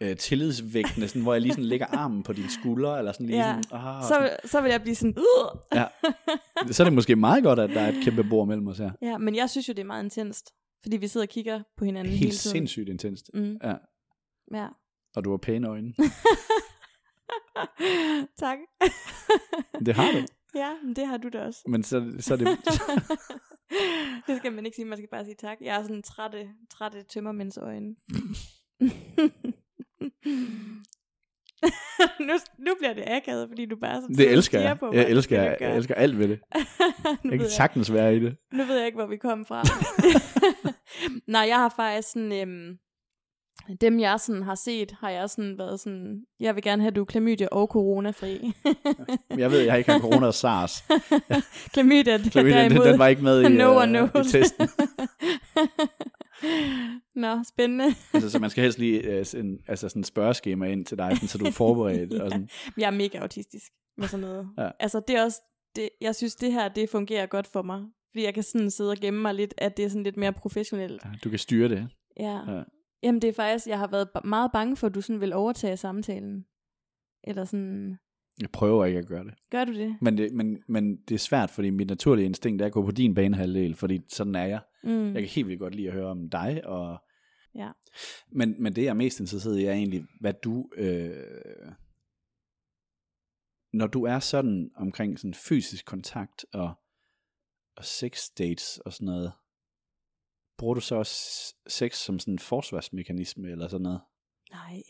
[0.00, 3.46] øh, tillidsvægtende, sådan, hvor jeg lige sådan lægger armen på dine skuldre, eller sådan lige
[3.46, 3.56] Ja.
[3.70, 5.14] sådan, ah, Så, så vil jeg blive sådan!
[5.74, 5.84] Ja.
[6.72, 8.90] så er det måske meget godt, at der er et kæmpe bord mellem os her.
[9.02, 10.50] Ja, men jeg synes jo, det er meget intenst.
[10.82, 12.52] Fordi vi sidder og kigger på hinanden hele Helt tiden.
[12.54, 13.30] sindssygt intenst.
[13.34, 13.74] Mm, Ja.
[14.54, 14.66] ja.
[15.16, 15.94] Og du har pæne øjne.
[18.44, 18.58] tak.
[19.86, 20.18] Det har du.
[20.62, 21.60] ja, men det har du da også.
[21.68, 22.46] Men så, så er det...
[24.26, 25.58] det skal man ikke sige, man skal bare sige tak.
[25.60, 27.94] Jeg er sådan trætte, trætte tømmermænds øjne.
[32.20, 34.78] nu, nu bliver det akavet, fordi du bare sådan Det elsker jeg.
[34.78, 34.94] på mig.
[34.94, 36.40] Jeg elsker, Det jeg, jeg elsker alt ved det.
[37.24, 38.36] Jeg kan sagtens være i det.
[38.52, 39.62] nu ved jeg ikke, hvor vi kom fra.
[41.26, 42.32] Nej, jeg har faktisk sådan...
[42.32, 42.78] Øhm,
[43.80, 46.96] dem jeg sådan har set, har jeg sådan været sådan, jeg vil gerne have, at
[46.96, 48.52] du er klamydia og coronafri.
[49.36, 50.84] Jeg ved, jeg har ikke haft corona og SARS.
[51.74, 54.68] klamydia, er Chlamydia, den, derimod den var ikke med i, no øh, i testen.
[57.14, 57.84] Nå, spændende.
[58.14, 61.28] altså, så man skal helst lige uh, en, altså sådan spørgeskema ind til dig, sådan,
[61.28, 62.12] så du er forberedt.
[62.12, 62.22] ja.
[62.22, 62.48] og sådan.
[62.78, 64.48] Jeg er mega autistisk med sådan noget.
[64.58, 64.70] Ja.
[64.80, 65.40] Altså, det er også,
[65.76, 67.82] det, jeg synes, det her, det fungerer godt for mig.
[68.12, 70.32] Fordi jeg kan sådan sidde og gemme mig lidt, at det er sådan lidt mere
[70.32, 71.04] professionelt.
[71.04, 71.88] Ja, Du kan styre det.
[72.20, 72.52] Ja.
[72.52, 72.62] Ja.
[73.02, 75.76] Jamen, det er faktisk, jeg har været meget bange for, at du sådan vil overtage
[75.76, 76.46] samtalen.
[77.24, 77.98] Eller sådan,
[78.40, 79.34] Jeg prøver ikke at gøre det.
[79.50, 79.96] gør du det?
[80.00, 82.90] Men det, men, men det er svært, fordi mit naturlige instinkt er at gå på
[82.90, 84.60] din banehalvdel, fordi sådan er jeg.
[84.84, 85.04] Mm.
[85.14, 86.98] Jeg kan helt vildt godt lide at høre om dig, og
[87.54, 87.70] Ja.
[88.32, 91.72] Men, men det jeg er mest interesseret i er egentlig, hvad du, øh,
[93.72, 96.74] når du er sådan omkring sådan fysisk kontakt og,
[97.76, 99.32] og sex dates og sådan noget,
[100.58, 104.00] bruger du så også sex som sådan en forsvarsmekanisme eller sådan noget?
[104.50, 104.82] Nej.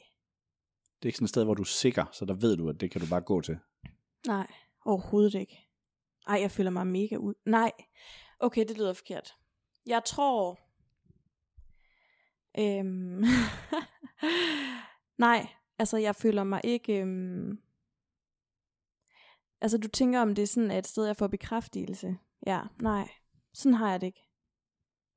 [0.96, 2.80] Det er ikke sådan et sted, hvor du er sikker, så der ved du, at
[2.80, 3.58] det kan du bare gå til.
[4.26, 4.46] Nej,
[4.84, 5.68] overhovedet ikke.
[6.26, 7.34] Ej, jeg føler mig mega ud.
[7.44, 7.72] Nej.
[8.38, 9.34] Okay, det lyder forkert.
[9.86, 10.58] Jeg tror...
[12.58, 13.24] Øhm...
[15.26, 15.48] Nej,
[15.78, 17.00] altså jeg føler mig ikke...
[17.00, 17.58] Øhm...
[19.60, 22.16] Altså du tænker om det er sådan et sted, jeg får bekræftelse.
[22.46, 23.08] Ja, nej.
[23.52, 24.25] Sådan har jeg det ikke.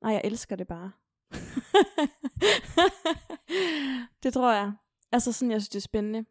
[0.02, 0.92] Nej, jeg elsker det bare.
[4.22, 4.72] det tror jeg.
[5.12, 6.24] Altså sådan, jeg synes, det er spændende.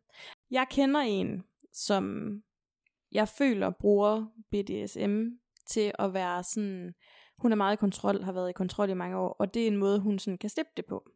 [0.52, 2.34] Jeg kender en, som
[3.12, 5.28] jeg føler bruger BDSM
[5.68, 6.94] til at være sådan,
[7.38, 9.68] hun er meget i kontrol, har været i kontrol i mange år, og det er
[9.68, 11.10] en måde, hun sådan kan slippe det på.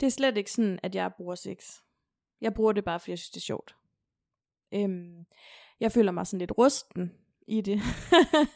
[0.00, 1.72] Det er slet ikke sådan, at jeg bruger sex.
[2.40, 3.76] Jeg bruger det bare, fordi jeg synes, det er sjovt.
[4.74, 5.26] Øhm,
[5.80, 7.12] jeg føler mig sådan lidt rusten
[7.46, 7.80] i det.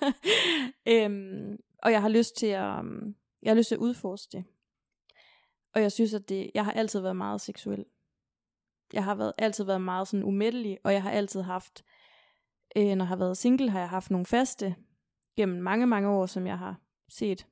[0.95, 4.45] øhm, og jeg har lyst til at, um, jeg har lyst til at udforske det.
[5.75, 7.85] Og jeg synes, at det, jeg har altid været meget seksuel.
[8.93, 11.85] Jeg har været, altid været meget sådan umættelig, og jeg har altid haft,
[12.77, 14.75] øh, når jeg har været single, har jeg haft nogle faste
[15.37, 17.47] gennem mange, mange år, som jeg har set.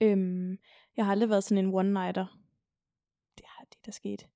[0.00, 0.58] Øhm,
[0.96, 2.24] jeg har aldrig været sådan en one-nighter.
[3.38, 4.28] Det har det, der sket.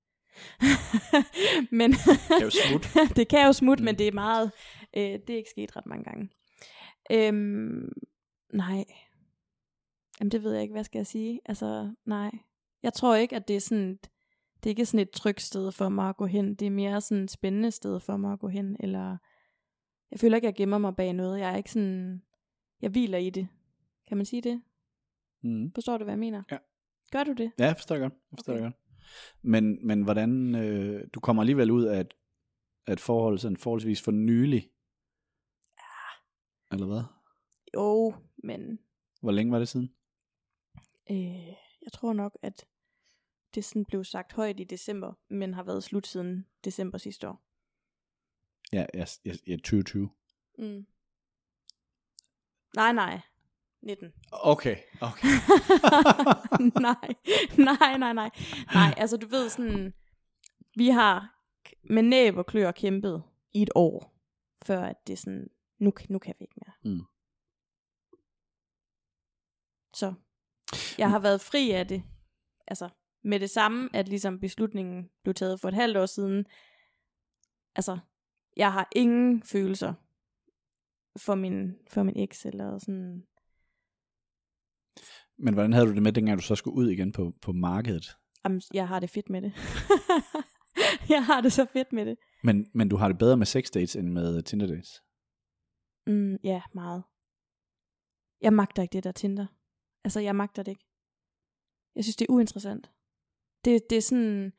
[1.78, 3.16] men Det er jo smut.
[3.16, 3.84] det kan jo smutte, Mm.
[3.84, 4.52] men det er meget,
[4.96, 6.28] øh, det er ikke sket ret mange gange.
[7.10, 7.92] Øhm,
[8.52, 8.84] nej.
[10.20, 11.40] Jamen det ved jeg ikke, hvad skal jeg sige?
[11.44, 12.30] Altså, nej.
[12.82, 14.10] Jeg tror ikke, at det er sådan, et-
[14.56, 16.54] det er ikke sådan et trygt sted for mig at gå hen.
[16.54, 19.16] Det er mere sådan et spændende sted for mig at gå hen, eller
[20.10, 21.40] jeg føler ikke, at jeg gemmer mig bag noget.
[21.40, 22.22] Jeg er ikke sådan,
[22.80, 23.48] jeg hviler i det.
[24.08, 24.62] Kan man sige det?
[25.42, 25.72] Mm.
[25.74, 26.42] Forstår du, hvad jeg mener?
[26.50, 26.58] Ja.
[27.12, 27.52] Gør du det?
[27.58, 28.12] Ja, jeg forstår jeg godt.
[28.12, 28.62] Jeg forstår Okay.
[28.62, 28.74] godt.
[29.42, 32.14] Men, men hvordan, øh, du kommer alligevel ud af et,
[32.86, 34.70] af et forhold sådan forholdsvis for nylig.
[36.72, 37.02] Eller hvad?
[37.74, 38.78] Jo, men
[39.22, 39.90] Hvor længe var det siden?
[41.10, 41.46] Øh,
[41.82, 42.66] jeg tror nok, at
[43.54, 47.42] det sådan blev sagt højt i december, men har været slut siden december sidste år.
[48.72, 50.10] Ja, ja, ja, ja 2020.
[50.58, 50.86] Mm.
[52.76, 53.20] Nej, nej.
[53.82, 54.12] 19.
[54.32, 55.28] Okay, okay.
[56.88, 57.14] nej,
[57.58, 58.30] nej, nej, nej.
[58.74, 59.94] Nej, altså du ved sådan,
[60.76, 61.42] vi har
[61.82, 64.14] med næb og klør kæmpet i et år,
[64.64, 66.94] før at det sådan, nu, nu kan vi ikke mere.
[66.94, 67.04] Mm.
[69.94, 70.14] Så
[70.98, 72.02] jeg har været fri af det.
[72.66, 72.88] Altså
[73.24, 76.46] med det samme, at ligesom beslutningen blev taget for et halvt år siden.
[77.74, 77.98] Altså,
[78.56, 79.94] jeg har ingen følelser
[81.16, 83.26] for min, for min eks, eller sådan.
[85.38, 88.16] Men hvordan havde du det med, dengang du så skulle ud igen på, på markedet?
[88.44, 89.52] Jamen, jeg har det fedt med det.
[91.14, 92.16] jeg har det så fedt med det.
[92.42, 95.02] Men, men du har det bedre med sex dates end med Tinder dates?
[96.06, 97.02] Mm, ja, meget.
[98.40, 99.46] Jeg magter ikke det der Tinder.
[100.06, 100.86] Altså, jeg magter det ikke.
[101.96, 102.90] Jeg synes, det er uinteressant.
[103.64, 104.52] Det, det er sådan...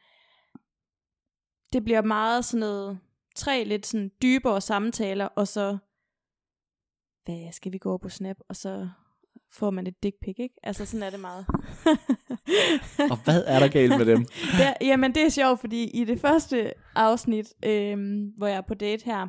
[1.74, 3.00] Det bliver meget sådan noget...
[3.36, 5.78] Tre lidt sådan dybere samtaler, og så...
[7.26, 8.38] Hvad, skal vi gå på Snap?
[8.50, 8.90] Og så
[9.52, 10.56] får man et dick pic, ikke?
[10.64, 11.46] Altså, sådan er det meget.
[13.12, 14.26] Og hvad er der galt med dem?
[14.60, 18.74] det, jamen, det er sjovt, fordi i det første afsnit, øhm, hvor jeg er på
[18.74, 19.28] date her,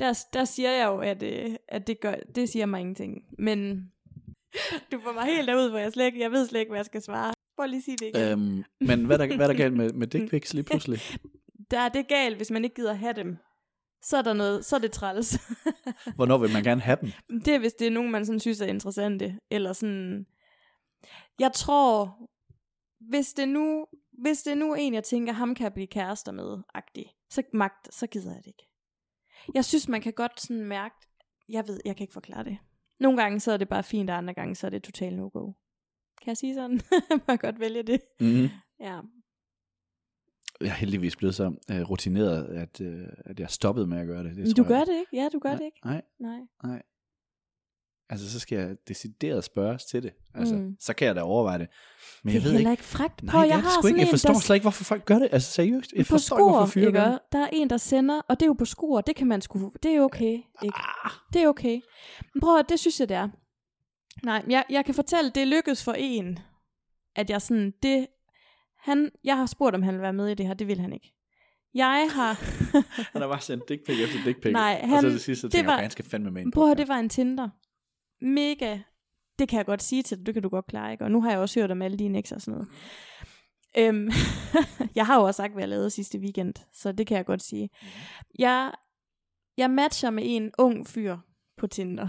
[0.00, 3.24] der, der siger jeg jo, at, øh, at det, gør, det siger mig ingenting.
[3.38, 3.90] Men
[4.92, 6.86] du får mig helt derud, hvor jeg slet ikke, jeg ved slet ikke, hvad jeg
[6.86, 7.34] skal svare.
[7.56, 8.20] Prøv lige at sige det igen.
[8.22, 11.00] øhm, men hvad er, der, hvad er der galt med, med dick pics lige pludselig?
[11.70, 13.36] Der er det galt, hvis man ikke gider have dem.
[14.02, 15.38] Så er der noget, så er det træls.
[16.16, 17.10] Hvornår vil man gerne have dem?
[17.40, 19.38] det er, hvis det er nogen, man sådan synes er interessante.
[19.50, 20.26] Eller sådan...
[21.38, 22.18] Jeg tror,
[23.00, 23.86] hvis det nu,
[24.22, 27.42] hvis det nu er en, jeg tænker, ham kan jeg blive kærester med, agtig, så,
[27.52, 28.68] magt, så gider jeg det ikke.
[29.54, 30.94] Jeg synes, man kan godt sådan mærke,
[31.48, 32.58] jeg ved, jeg kan ikke forklare det.
[33.00, 35.52] Nogle gange så er det bare fint, og andre gange så er det totalt no-go.
[36.22, 36.80] Kan jeg sige sådan?
[37.26, 38.00] man kan godt vælge det.
[38.20, 38.48] Mm-hmm.
[38.80, 39.00] Ja.
[40.60, 44.24] Jeg er heldigvis blevet så øh, rutineret, at, øh, at jeg stoppede med at gøre
[44.24, 44.36] det.
[44.36, 44.86] det Men du gør jeg.
[44.86, 45.16] det ikke?
[45.16, 45.80] Ja, du gør nej, det ikke.
[45.84, 46.40] Nej, Nej.
[46.64, 46.82] nej.
[48.10, 50.12] Altså, så skal jeg decideret spørges til det.
[50.34, 50.76] Altså, Mm.
[50.80, 51.68] så kan jeg da overveje det.
[52.22, 52.80] Men det jeg er ved heller ikke.
[52.80, 53.22] ikke fragt.
[53.22, 53.98] Nej, Prøv, det er jeg det har sgu ikke.
[54.00, 55.28] Jeg en, forstår der, slet ikke, hvorfor folk gør det.
[55.32, 55.92] Altså, seriøst.
[55.96, 56.98] Jeg på forstår ikke, hvorfor skor, fyre ikke?
[56.98, 57.18] gør det.
[57.32, 59.72] Der er en, der sender, og det er jo på skor, det kan man sgu,
[59.82, 60.32] det er okay,
[60.62, 60.78] ikke?
[61.04, 61.80] Ah, Det er okay.
[62.34, 63.28] Men prøv at, det synes jeg, det er.
[64.24, 66.38] Nej, jeg, jeg kan fortælle, det lykkedes for en,
[67.16, 68.06] at jeg sådan, det,
[68.80, 70.92] han, jeg har spurgt, om han vil være med i det her, det vil han
[70.92, 71.10] ikke.
[71.74, 72.32] Jeg har,
[73.12, 74.52] han har bare sendt dick pic efter dick pic.
[74.52, 76.42] Nej, og så han- det sidste, så det tænker var- jeg, han skal fandme med
[76.42, 77.48] en prøv det var en Tinder.
[78.20, 78.78] Mega,
[79.38, 81.04] det kan jeg godt sige til dig, det kan du godt klare, ikke?
[81.04, 82.68] Og nu har jeg også hørt om alle dine ekser og sådan noget.
[83.78, 84.10] Øhm,
[84.96, 87.42] jeg har jo også sagt, hvad jeg lavede sidste weekend, så det kan jeg godt
[87.42, 87.70] sige.
[88.38, 88.72] Jeg,
[89.56, 91.16] jeg matcher med en ung fyr
[91.56, 92.08] på Tinder.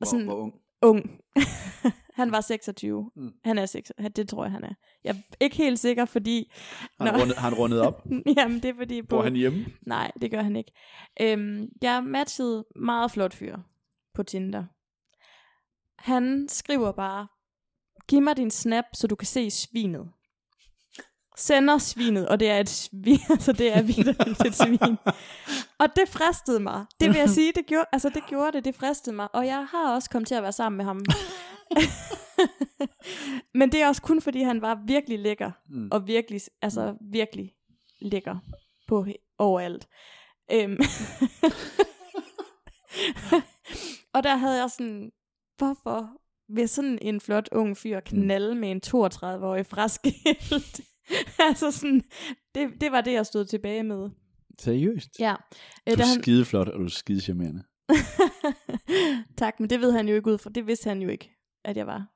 [0.00, 0.54] Og Hvor, hvor ung.
[0.82, 1.20] ung.
[2.20, 3.10] han var 26.
[3.16, 3.32] Mm.
[3.44, 3.92] Han er 6.
[4.16, 4.74] Det tror jeg, han er.
[5.04, 6.52] Jeg er ikke helt sikker, fordi...
[7.00, 8.06] Har han, rundet, har han rundet op?
[8.36, 9.02] Jamen, det er fordi...
[9.02, 9.66] På, Bor han hjemme?
[9.86, 10.72] Nej, det gør han ikke.
[11.20, 13.56] Øhm, jeg matchede meget flot fyr
[14.16, 14.64] på Tinder.
[15.98, 17.28] Han skriver bare,
[18.08, 20.10] giv mig din snap, så du kan se svinet.
[21.36, 24.96] Sender svinet, og det er et svin, altså det er vildt et svin.
[25.78, 26.86] Og det fristede mig.
[27.00, 29.34] Det vil jeg sige, det gjorde, altså det gjorde det, det fristede mig.
[29.34, 31.04] Og jeg har også kommet til at være sammen med ham.
[33.58, 35.50] Men det er også kun fordi, han var virkelig lækker.
[35.68, 35.88] Mm.
[35.92, 37.52] Og virkelig, altså virkelig
[38.00, 38.36] lækker
[38.88, 39.06] på
[39.38, 39.88] overalt.
[40.52, 40.76] Øhm.
[44.16, 45.12] og der havde jeg sådan,
[45.58, 46.10] hvorfor
[46.54, 50.80] vil sådan en flot ung fyr knalde med en 32-årig fraskilt?
[51.48, 52.02] altså sådan,
[52.54, 54.10] det, det var det, jeg stod tilbage med.
[54.58, 55.10] Seriøst?
[55.20, 55.34] Ja.
[55.86, 57.62] Du Øh, er han, skide flot, og du er skide charmerende.
[59.38, 60.50] tak, men det ved han jo ikke ud fra.
[60.50, 61.30] Det vidste han jo ikke,
[61.64, 62.06] at jeg var.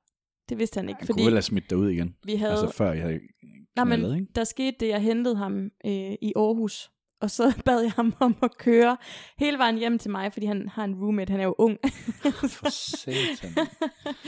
[0.49, 2.15] Det vidste han ikke, Han fordi kunne have smidt dig ud igen.
[2.23, 2.51] vi havde...
[2.51, 3.19] Altså før jeg havde
[3.75, 4.31] Nej, knaldet, men ikke?
[4.35, 6.91] der skete det, jeg hentede ham øh, i Aarhus,
[7.21, 8.97] og så bad jeg ham om at køre
[9.37, 11.77] hele vejen hjem til mig, fordi han har en roommate, han er jo ung.
[12.57, 13.67] For satan.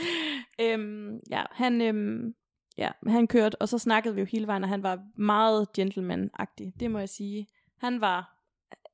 [0.60, 2.34] øhm, ja, han, øhm,
[2.78, 6.72] ja, han kørte, og så snakkede vi jo hele vejen, og han var meget gentleman-agtig,
[6.80, 7.46] det må jeg sige.
[7.78, 8.38] Han var,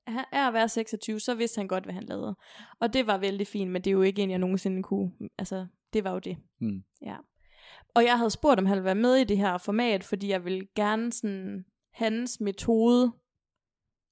[0.06, 2.36] han er at være 26, så vidste han godt, hvad han lavede.
[2.80, 5.66] Og det var vældig fint, men det er jo ikke en, jeg nogensinde kunne, altså,
[5.92, 6.36] det var jo det.
[6.60, 6.82] Mm.
[7.02, 7.16] Ja.
[7.94, 10.44] Og jeg havde spurgt, om han ville være med i det her format, fordi jeg
[10.44, 13.12] ville gerne sådan, hans metode,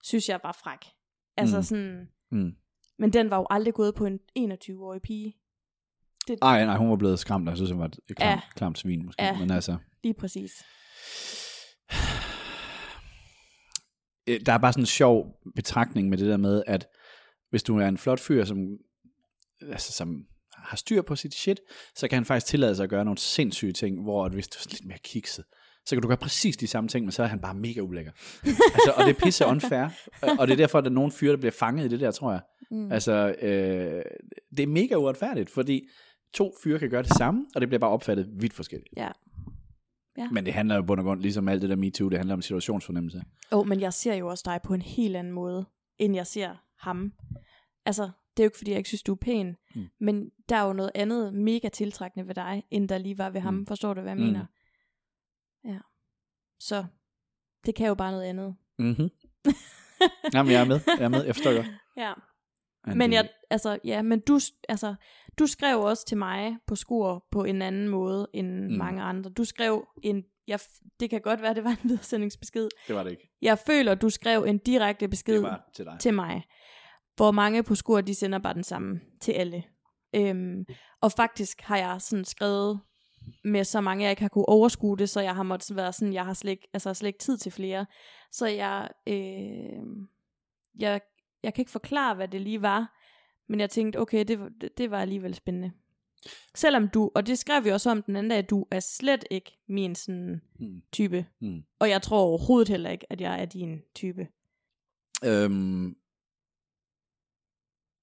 [0.05, 0.79] synes jeg var fræk.
[1.37, 1.63] Altså Mm.
[1.63, 2.53] sådan, Mm.
[2.99, 5.35] men den var jo aldrig gået på en 21-årig pige.
[6.43, 8.41] Ej, nej, hun var blevet skræmt, og jeg synes, hun var et klamt, Ja.
[8.57, 9.23] klamt svin, måske.
[9.25, 9.39] Ja.
[9.39, 10.51] Men altså, Lige præcis.
[14.29, 16.89] øh, der er bare sådan en sjov betragtning med det der med, at
[17.51, 18.59] hvis du er en flot fyr, som,
[19.63, 21.61] altså, som har styr på sit shit,
[21.97, 24.59] så kan han faktisk tillade sig at gøre nogle sindssyge ting, hvor at hvis du
[24.59, 25.45] er lidt mere kikset,
[25.89, 28.13] så kan du gøre præcis de samme ting, men så er han bare mega ulækker.
[28.75, 29.89] altså, og det er pisse unfair,
[30.39, 32.11] og det er derfor, at der er nogle fyre, der bliver fanget i det der,
[32.11, 32.41] tror jeg.
[32.71, 32.93] Mm.
[32.93, 34.03] Altså, øh,
[34.57, 35.89] det er mega uretfærdigt, fordi
[36.35, 38.89] to fyre kan gøre det samme, og det bliver bare opfattet vidt forskelligt.
[38.97, 39.09] Ja.
[40.19, 40.29] Ja.
[40.31, 42.43] Men det handler jo bund og grund, ligesom alt det der MeToo, det handler om
[42.43, 43.23] situationsfornemmelse.
[43.53, 45.67] Åh, oh, men jeg ser jo også dig på en helt anden måde,
[45.99, 47.13] end jeg ser ham.
[47.87, 48.03] Altså,
[48.37, 49.87] det er jo ikke, fordi jeg ikke synes, du er pæn, mm.
[50.01, 53.41] men der er jo noget andet mega tiltrækkende ved dig, end der lige var ved
[53.41, 53.55] ham.
[53.55, 53.67] Mm.
[53.67, 54.25] Forstår du, hvad jeg Mm.
[54.27, 54.45] mener?
[56.61, 56.85] Så,
[57.67, 58.57] det kan jo bare noget andet.
[58.79, 59.09] Mm-hmm.
[60.35, 60.81] Jamen, jeg er med.
[60.87, 61.25] Jeg er med.
[61.25, 61.67] Jeg forstår godt.
[61.97, 62.13] Ja.
[62.95, 64.95] Men, jeg, altså, ja, men du, altså,
[65.39, 68.73] du skrev også til mig på skur på en anden måde end Mm.
[68.77, 69.31] mange andre.
[69.31, 70.61] Du skrev en, jeg,
[71.01, 72.69] det kan godt være, det var en videresendingsbesked.
[72.89, 73.31] Det var det ikke.
[73.43, 75.45] Jeg føler, du skrev en direkte besked
[75.75, 75.97] til dig.
[76.01, 76.43] til mig.
[77.17, 79.65] Hvor mange på skur, de sender bare den samme til alle.
[80.17, 80.65] Øhm,
[81.01, 82.81] og faktisk har jeg sådan skrevet
[83.45, 86.15] med så mange, jeg ikke har kunne overskue det, så jeg har måttet være sådan,
[86.15, 87.87] jeg har slet ikke, altså slet ikke tid til flere.
[88.33, 89.83] Så jeg, øh,
[90.79, 91.01] jeg,
[91.43, 92.95] jeg kan ikke forklare, hvad det lige var,
[93.49, 94.39] men jeg tænkte, okay, det,
[94.79, 95.73] det var alligevel spændende.
[96.55, 99.59] Selvom du, og det skrev vi også om den anden dag, du er slet ikke
[99.69, 100.83] min sådan Mm.
[100.93, 101.27] type.
[101.41, 101.63] Mm.
[101.79, 104.29] Og jeg tror overhovedet heller ikke, at jeg er din type.
[105.25, 105.97] Øhm,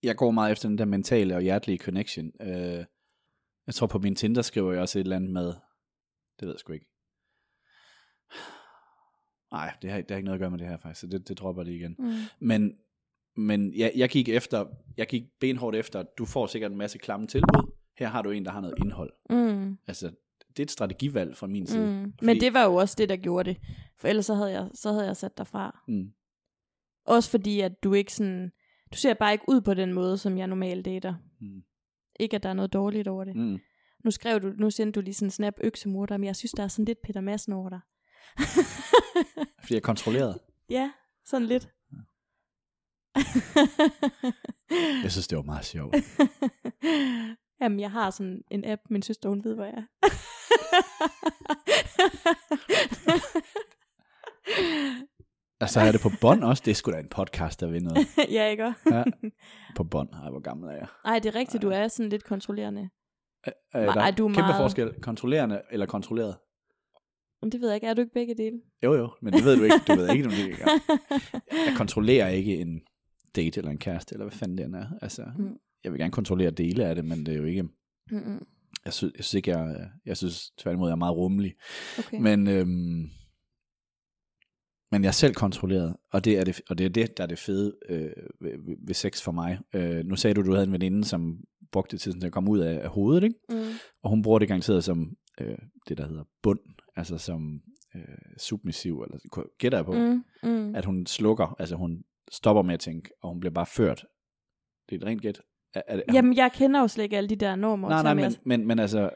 [0.04, 2.32] jeg går meget efter den der mentale og hjertelige connection.
[2.42, 2.86] Øh,
[3.68, 5.46] jeg tror på min Tinder skriver jeg også et eller andet med,
[6.40, 6.86] det ved jeg sgu ikke.
[9.52, 11.28] Nej, det har, det har ikke noget at gøre med det her faktisk, så det,
[11.28, 11.96] det dropper det igen.
[12.00, 12.14] Mm.
[12.40, 12.78] Men,
[13.36, 14.66] men jeg, jeg gik efter,
[14.98, 17.72] jeg gik benhårdt efter, du får sikkert en masse klamme tilbud.
[17.98, 19.14] Her har du en, der har noget indhold.
[19.30, 19.78] Mm.
[19.88, 20.12] Altså,
[20.48, 22.04] det er et strategivalg fra min side.
[22.06, 22.14] Mm.
[22.22, 23.62] Men det var jo også det, der gjorde det.
[23.98, 25.84] For ellers så havde jeg, så havde jeg sat dig fra.
[25.88, 26.14] Mm.
[27.06, 28.52] Også fordi, at du ikke sådan...
[28.94, 31.16] Du ser bare ikke ud på den måde, som jeg normalt dater.
[31.42, 31.64] Mm.
[32.20, 33.36] Ikke, at der er noget dårligt over det.
[33.36, 33.60] Mm.
[34.04, 36.64] Nu skrev du, nu sendte du lige sådan en snap øksemorder, men jeg synes, der
[36.64, 37.80] er sådan lidt Peter Madsen over dig.
[39.62, 40.40] Fordi jeg er kontrolleret.
[40.70, 40.92] ja,
[41.26, 41.70] sådan lidt.
[45.04, 45.96] Jeg synes, det var meget sjovt.
[47.62, 50.08] Jamen, jeg har sådan en app, min søster, hun ved, hvor jeg er.
[55.66, 56.64] Altså er det på bånd også?
[56.66, 58.08] Det er sgu da en podcast, der vil noget.
[58.32, 58.74] ja, ikke?
[58.92, 59.04] Ja.
[59.78, 60.10] På bånd.
[60.14, 60.88] Ej, hvor gammel er jeg?
[61.06, 62.90] Nej, det er rigtigt, du er sådan lidt kontrollerende.
[63.44, 64.94] Er, Nej, der du er kæmpe meget- forskel.
[65.02, 66.36] Kontrollerende eller kontrolleret?
[67.42, 68.62] Men det ved jeg ikke, er du ikke begge dele?
[68.84, 69.76] Jo, jo, men det ved du ikke.
[69.88, 70.58] Du ved ikke, om det ikke.
[71.68, 72.82] Jeg kontrollerer ikke en
[73.36, 74.86] date eller en kæreste, eller hvad fanden det er.
[75.02, 75.58] Altså, Mm.
[75.84, 77.64] jeg vil gerne kontrollere dele af det, men det er jo ikke...
[78.12, 78.46] Mm-mm.
[78.86, 81.54] Jeg synes, jeg synes ikke, jeg, jeg synes tværtimod, jeg er meget rummelig.
[82.00, 82.18] Okay.
[82.20, 83.10] Men, øhm,
[84.92, 87.28] men jeg er selv kontrolleret, og det er det, og det, er det der er
[87.28, 88.12] det fede øh,
[88.42, 89.60] ved, ved- sex for mig.
[89.74, 91.38] Øh, nu sagde du, du havde en veninde, som
[91.72, 93.36] brugte det til sådan, at komme ud af, af hovedet, ikke?
[93.50, 93.56] mm.
[94.04, 95.58] og hun bruger det garanteret som øh,
[95.90, 96.60] det, der hedder bund,
[96.96, 97.62] altså som
[97.96, 98.02] øh,
[98.38, 99.18] submissiv, eller
[99.58, 100.24] gætter jeg på, mm.
[100.44, 100.76] Mm.
[100.76, 104.06] At hun slukker, altså hun stopper med at tænke, og hun bliver bare ført.
[104.90, 105.42] Det er et rent gæt.
[105.74, 107.90] Er, er, er, Jamen, jeg kender jo slet ikke alle de der normer.
[107.90, 109.10] nej, nej, men, men, men altså,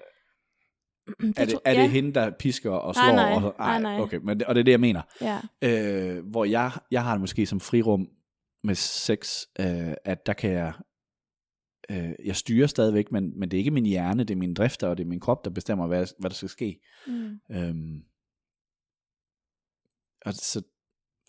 [1.38, 1.82] er det, tror- er ja.
[1.82, 3.16] det hende, der pisker og Nej, slår?
[3.16, 4.00] nej, og, nej, nej.
[4.02, 5.02] Okay, men, det- og det er det, jeg mener.
[5.22, 5.40] Ja.
[5.62, 8.10] Øh, hvor jeg, jeg har det måske som frirum
[8.64, 10.74] med sex, øh, at der kan jeg,
[11.92, 14.88] øh, jeg styrer stadigvæk, men, men det er ikke min hjerne, det er mine drifter,
[14.88, 16.80] og det er min krop, der bestemmer, hvad, hvad der skal ske.
[17.08, 17.40] Mm.
[17.52, 18.04] Øhm,
[20.26, 20.62] og så,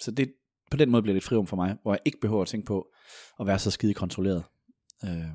[0.01, 0.33] så det,
[0.71, 2.67] på den måde bliver det et frirum for mig, hvor jeg ikke behøver at tænke
[2.67, 2.93] på
[3.41, 4.45] at være så skide kontrolleret.
[5.05, 5.31] Øh,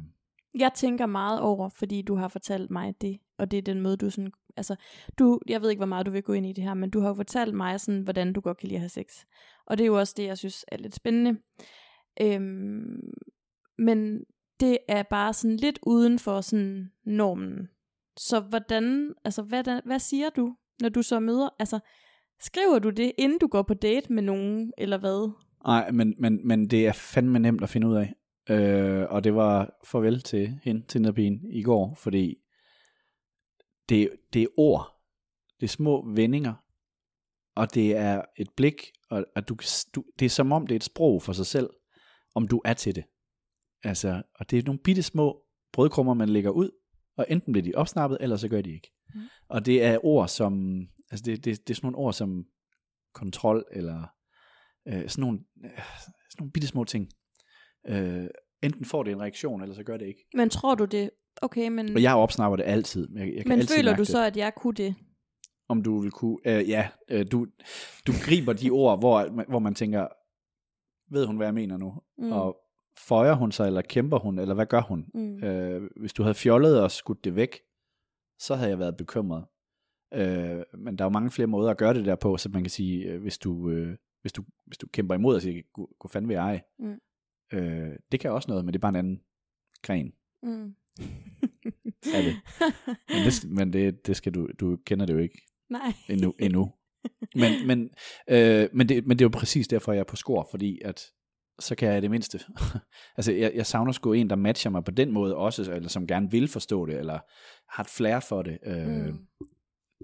[0.60, 3.97] jeg tænker meget over, fordi du har fortalt mig det, og det er den måde,
[3.97, 4.76] du sådan, altså,
[5.20, 6.99] du, jeg ved ikke, hvor meget du vil gå ind i det her, men du
[6.99, 9.24] har jo fortalt mig sådan, hvordan du godt kan lide at have sex.
[9.66, 11.39] Og det er jo også det, jeg synes er lidt spændende.
[12.22, 12.99] Øhm,
[13.78, 14.20] men
[14.60, 17.68] det er bare sådan lidt uden for sådan normen.
[18.18, 21.80] Så hvordan, altså, hvad, hvad siger du, når du så møder, altså,
[22.39, 25.32] skriver du det, inden du går på date med nogen, eller hvad?
[25.66, 28.14] nej, men, men, men det er fandme nemt at finde ud af.
[28.50, 32.36] Øh, og det var farvel til hende, til Nadine, i går, fordi
[33.89, 35.02] det, det er ord.
[35.60, 36.54] Det er små vendinger.
[37.56, 38.76] Og det er et blik,
[39.10, 39.58] og, og du,
[39.96, 41.70] du, det er som om, det er et sprog for sig selv,
[42.36, 43.06] om du er til det.
[43.84, 45.41] Altså, og det er nogle bitte små
[45.74, 46.70] brødkrummer, man lægger ud,
[47.18, 48.91] og enten bliver de opsnappet, eller så gør de ikke.
[49.14, 49.22] Mm.
[49.48, 50.82] Og det er ord som,
[51.12, 52.46] altså det, det, det er sådan nogle ord som
[53.14, 54.08] kontrol, eller
[54.88, 57.10] øh, sådan, nogle, øh, sådan nogle bitte små ting.
[57.88, 58.28] Øh,
[58.64, 60.26] enten får det en reaktion, eller så gør det ikke.
[60.34, 61.10] Men tror du det,
[61.42, 63.08] okay, men, Og jeg opsnapper det altid.
[63.16, 64.08] Jeg, jeg kan men altid føler du det.
[64.08, 64.96] så, at jeg kunne det?
[65.68, 67.48] om du vil kunne, øh, ja, øh, du,
[68.08, 70.08] du griber de ord, hvor, hvor man tænker,
[71.14, 71.94] ved hun, hvad jeg mener nu?
[72.18, 72.32] Mm.
[72.32, 72.58] Og
[72.98, 75.06] føjer hun sig, eller kæmper hun, eller hvad gør hun?
[75.14, 75.44] Mm.
[75.44, 77.60] Øh, hvis du havde fjollet og skudt det væk,
[78.40, 79.46] så havde jeg været bekymret.
[80.14, 82.64] Øh, men der er jo mange flere måder at gøre det der på, så man
[82.64, 85.62] kan sige, øh, hvis, du, øh, hvis, du, hvis du kæmper imod og siger,
[86.00, 87.00] gå, fanden ved ej, Mm.
[87.54, 89.22] Øh, det kan også noget, men det er bare en anden
[89.82, 90.14] gren.
[90.43, 90.76] Mm.
[92.14, 92.36] Er det?
[93.10, 95.93] Men, det, men det, det skal du, du kender det jo ikke Nej.
[96.10, 96.34] endnu.
[96.39, 96.74] endnu.
[97.36, 97.89] Men, men,
[98.30, 101.06] øh, men, det, men det er jo præcis derfor, jeg er på skor, fordi at
[101.60, 102.39] så kan jeg det mindste.
[103.18, 106.08] altså, jeg, jeg savner sgu en, der matcher mig på den måde også, eller som
[106.08, 107.20] gerne vil forstå det, eller
[107.76, 108.58] har et flair for det.
[108.66, 109.18] Øh, mm.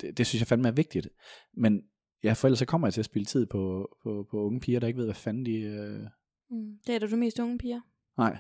[0.02, 0.18] det.
[0.18, 1.10] Det synes jeg fandme er vigtigt.
[1.58, 1.82] Men
[2.24, 4.80] ja, for ellers så kommer jeg til at spille tid på, på, på unge piger,
[4.80, 5.54] der ikke ved, hvad fanden de...
[5.54, 6.08] Øh...
[6.52, 6.80] Mm.
[6.88, 7.82] Det er da du mest unge piger?
[8.22, 8.40] Nej.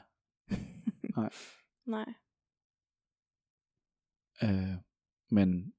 [1.85, 2.13] Nej.
[4.43, 4.77] Øh,
[5.31, 5.73] men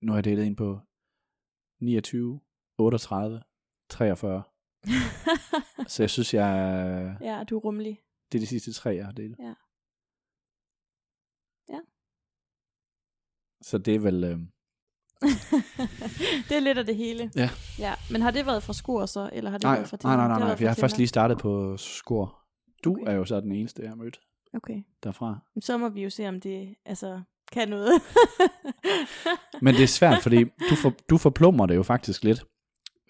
[0.00, 0.80] nu har jeg datet en på
[1.80, 2.40] 29,
[2.78, 3.42] 38,
[3.88, 4.42] 43.
[5.86, 8.02] Så jeg synes, jeg ja, du er rummelig.
[8.32, 9.36] det er de sidste tre, jeg har datet.
[9.38, 9.54] Ja.
[11.68, 11.80] Ja.
[13.62, 14.24] Så det er vel...
[14.24, 14.38] Øh,
[16.48, 17.30] det er lidt af det hele.
[17.36, 17.50] Ja.
[17.78, 17.94] ja.
[18.10, 20.28] Men har det været fra skor så, eller har det nej, været fra nej, nej,
[20.28, 22.28] nej, nej, været for jeg har først lige startet på score.
[22.84, 23.12] Du Okay.
[23.12, 24.20] er jo så den eneste, jeg har mødt
[24.54, 24.82] Okay.
[25.04, 25.38] derfra.
[25.60, 27.20] Så må vi jo se, om det altså,
[27.52, 27.92] kan noget.
[29.62, 32.44] Men det er svært, fordi du, for, du forplummer det jo faktisk lidt.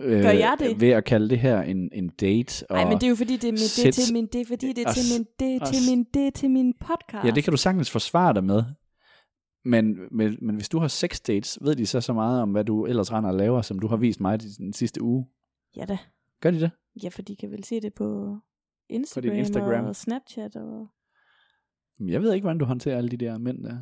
[0.01, 0.81] Øh, Gør jeg det?
[0.81, 2.71] Ved at kalde det her en, en date.
[2.71, 4.41] Og, Nej, men det er jo fordi, det er, min, det er til min, det
[4.41, 6.75] er fordi, det er og til min, det er til min, det er til min
[6.81, 7.25] podcast.
[7.25, 8.65] Ja, det kan du sagtens forsvare dig med.
[9.67, 12.65] Men, men, men hvis du har seks dates, ved de så så meget om, hvad
[12.65, 15.27] du ellers render og laver, som du har vist mig den sidste uge?
[15.77, 15.99] Ja da.
[16.41, 16.71] Gør de det?
[17.03, 18.39] Ja, for de kan vel se det på
[18.89, 19.85] Instagram, Instagram.
[19.85, 20.89] og Snapchat og...
[22.01, 23.79] Jeg ved ikke, hvordan du håndterer alle de der mænd der.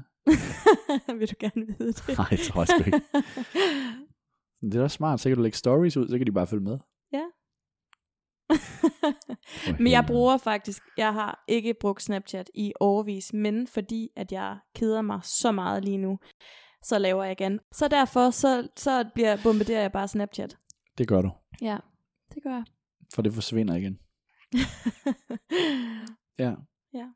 [1.19, 2.19] Vil du gerne vide det?
[2.19, 3.01] Nej, det tror jeg ikke.
[4.63, 6.65] Det er da smart, så kan du lægge stories ud, så kan de bare følge
[6.65, 6.79] med.
[9.79, 14.59] Men jeg bruger faktisk, jeg har ikke brugt Snapchat i overvis, men fordi at jeg
[14.75, 16.19] keder mig så meget lige nu,
[16.83, 17.61] så laver jeg igen.
[17.73, 20.57] Så derfor, så, så bliver bombarderer jeg bare Snapchat.
[20.99, 21.31] Det gør du,
[21.63, 21.79] Ja,
[22.35, 22.65] det gør jeg.
[23.15, 23.99] for det forsvinder igen.
[26.39, 26.55] Ja.
[26.95, 27.07] Ja.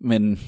[0.00, 0.38] Men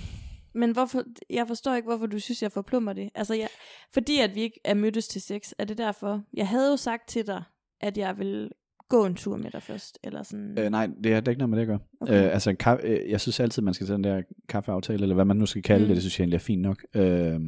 [0.54, 3.10] Men hvorfor, jeg forstår ikke, hvorfor du synes, jeg forplummer det.
[3.14, 3.48] Altså, jeg,
[3.94, 6.22] fordi at vi ikke er mødtes til sex, er det derfor?
[6.34, 7.42] Jeg havde jo sagt til dig,
[7.80, 8.50] at jeg vil
[8.88, 10.58] gå en tur med dig først, eller sådan.
[10.58, 11.78] øh, nej, det er ikke noget med det at gøre.
[12.00, 12.24] Okay.
[12.26, 15.24] Øh, altså, ka- øh, jeg synes altid, man skal tage den der kaffeaftale, eller hvad
[15.24, 15.88] man nu skal kalde Mm.
[15.88, 16.84] det, det synes jeg egentlig er fint nok.
[16.94, 17.40] Øh,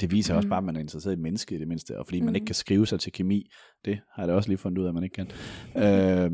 [0.00, 0.36] det viser mm.
[0.36, 0.50] også Mm.
[0.50, 2.24] bare, at man er interesseret i et menneske i det mindste, og fordi mm.
[2.24, 2.34] man Mm.
[2.34, 3.50] ikke kan skrive sig til kemi,
[3.84, 5.30] det har jeg da også lige fundet ud af, at man ikke kan.
[5.76, 6.30] øh,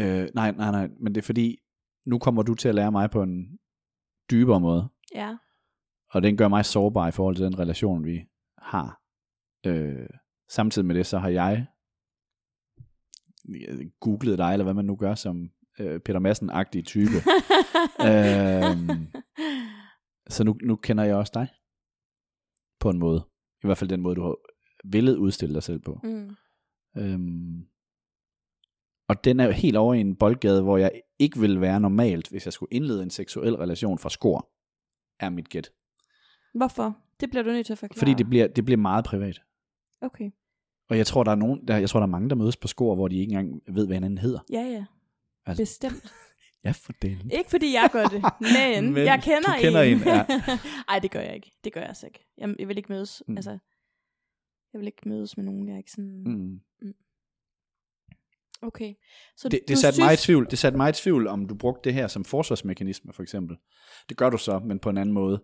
[0.00, 1.58] øh, nej, nej, nej, men det er fordi,
[2.06, 3.58] nu kommer du til at lære mig på en
[4.30, 5.36] dybere måde, Ja.
[6.10, 8.20] og den gør mig sårbar i forhold til den relation, vi
[8.58, 9.00] har.
[9.66, 10.06] Øh,
[10.52, 11.66] samtidig med det, så har jeg
[13.48, 17.16] øh, googlet dig, eller hvad man nu gør som øh, Peter Madsen-agtig type.
[18.08, 19.06] øhm,
[20.28, 21.48] så nu, nu kender jeg også dig.
[22.80, 23.28] På en måde.
[23.62, 24.36] I hvert fald den måde, du har
[24.84, 26.00] villet udstille dig selv på.
[26.04, 26.36] mm.
[26.96, 27.66] Øhm,
[29.08, 32.28] og den er jo helt over i en boldgade, hvor jeg ikke vil være normalt,
[32.28, 34.50] hvis jeg skulle indlede en seksuel relation fra skor,
[35.20, 35.72] er mit gæt.
[36.54, 36.98] Hvorfor?
[37.20, 37.98] Det bliver du nødt til at forklare.
[37.98, 39.42] Fordi det bliver, det bliver meget privat.
[40.00, 40.30] Okay.
[40.88, 42.68] Og jeg tror, der er nogen, der, jeg tror, der er mange, der mødes på
[42.68, 44.40] skor, hvor de ikke engang ved, hvad hinanden hedder.
[44.52, 44.84] Ja, ja.
[45.46, 45.62] Altså-.
[45.62, 46.12] Bestemt.
[46.64, 47.30] Ja, for delen.
[47.30, 48.22] Ikke fordi jeg gør det,
[48.56, 50.26] men, Men jeg kender du kender en, ja.
[50.88, 51.50] Ej, det gør jeg ikke.
[51.64, 52.26] Det gør jeg altså ikke.
[52.38, 53.32] Jeg, jeg vil ikke mødes, Mm.
[53.32, 53.36] mm.
[53.38, 53.50] altså,
[54.72, 56.22] jeg vil ikke mødes med nogen, jeg ikke sådan...
[56.26, 56.60] Mm.
[58.62, 58.94] Okay.
[59.36, 61.54] Så Det, det, satte synes, mig i tvivl, det satte mig i tvivl, om du
[61.54, 63.56] brugte det her som forsvarsmekanisme, for eksempel.
[64.08, 65.42] Det gør du så, men på en anden måde.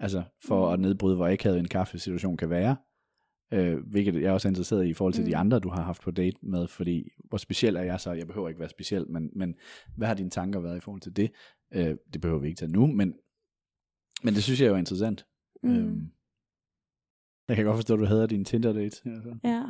[0.00, 0.72] Altså, for Mm.
[0.72, 2.76] at nedbryde, hvor ikke havde en kaffesituation kan være.
[3.52, 5.30] Øh, hvilket jeg også er interesseret i, i forhold til mm.
[5.30, 8.12] de andre, du har haft på date med, fordi hvor speciel er jeg så?
[8.12, 9.54] Jeg behøver ikke være speciel, men, men
[9.96, 11.32] hvad har dine tanker været i forhold til det?
[11.72, 13.14] Øh, det behøver vi ikke tage nu, men,
[14.22, 15.26] men det synes jeg jo er interessant.
[15.62, 15.76] Mm.
[15.76, 16.10] Øhm,
[17.48, 19.02] jeg kan godt forstå, at du hader dine Tinder dates.
[19.04, 19.38] Altså.
[19.44, 19.64] Ja.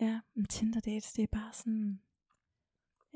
[0.00, 2.00] Ja, men Tinder dates, det er bare sådan...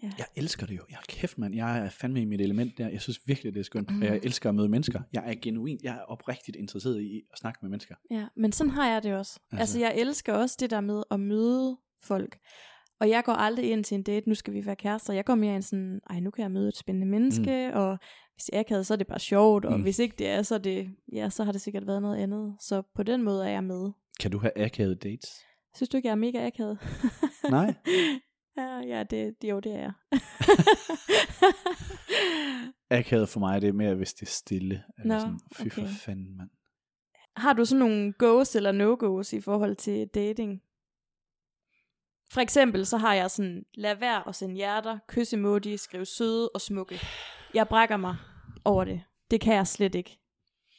[0.02, 0.10] Ja.
[0.18, 0.82] Jeg elsker det jo.
[0.90, 1.54] Jeg kæft, mand.
[1.54, 2.88] Jeg er fandme i mit element der.
[2.88, 3.90] Jeg synes virkelig, det er skønt.
[3.90, 4.00] Mm.
[4.02, 5.00] Og jeg elsker at møde mennesker.
[5.12, 7.94] Jeg er genuint, jeg er oprigtigt interesseret i at snakke med mennesker.
[8.10, 9.40] Ja, men sådan har jeg det også.
[9.52, 9.60] Altså.
[9.60, 12.38] Altså, jeg elsker også det der med at møde folk.
[13.00, 15.12] Og jeg går aldrig ind til en date, nu skal vi være kærester.
[15.12, 17.78] Jeg går mere ind sådan, ej, nu kan jeg møde et spændende menneske, mm.
[17.80, 17.98] og
[18.34, 19.82] hvis jeg havde, så er det bare sjovt, og Mm.
[19.82, 22.56] hvis ikke det er, så, er det, ja, så har det sikkert været noget andet.
[22.60, 23.90] Så på den måde er jeg med.
[24.20, 25.28] Kan du have akavet dates?
[25.76, 26.78] Synes du ikke, jeg er mega akavet?
[27.50, 27.74] Nej.
[28.56, 29.92] ja, ja det, jo, det er jeg.
[32.98, 34.84] Akavet for mig, det er mere, hvis det er stille.
[34.98, 35.92] Eller Nå, sådan, fy for okay.
[35.92, 36.50] fanden, mand.
[37.36, 40.62] Har du sådan nogle goes eller no-goes i forhold til dating?
[42.32, 46.48] For eksempel så har jeg sådan, lad være at sende hjerter, kys emoji, skriv søde
[46.48, 47.00] og smukke.
[47.54, 48.16] Jeg brækker mig
[48.64, 49.02] over det.
[49.30, 50.18] Det kan jeg slet ikke.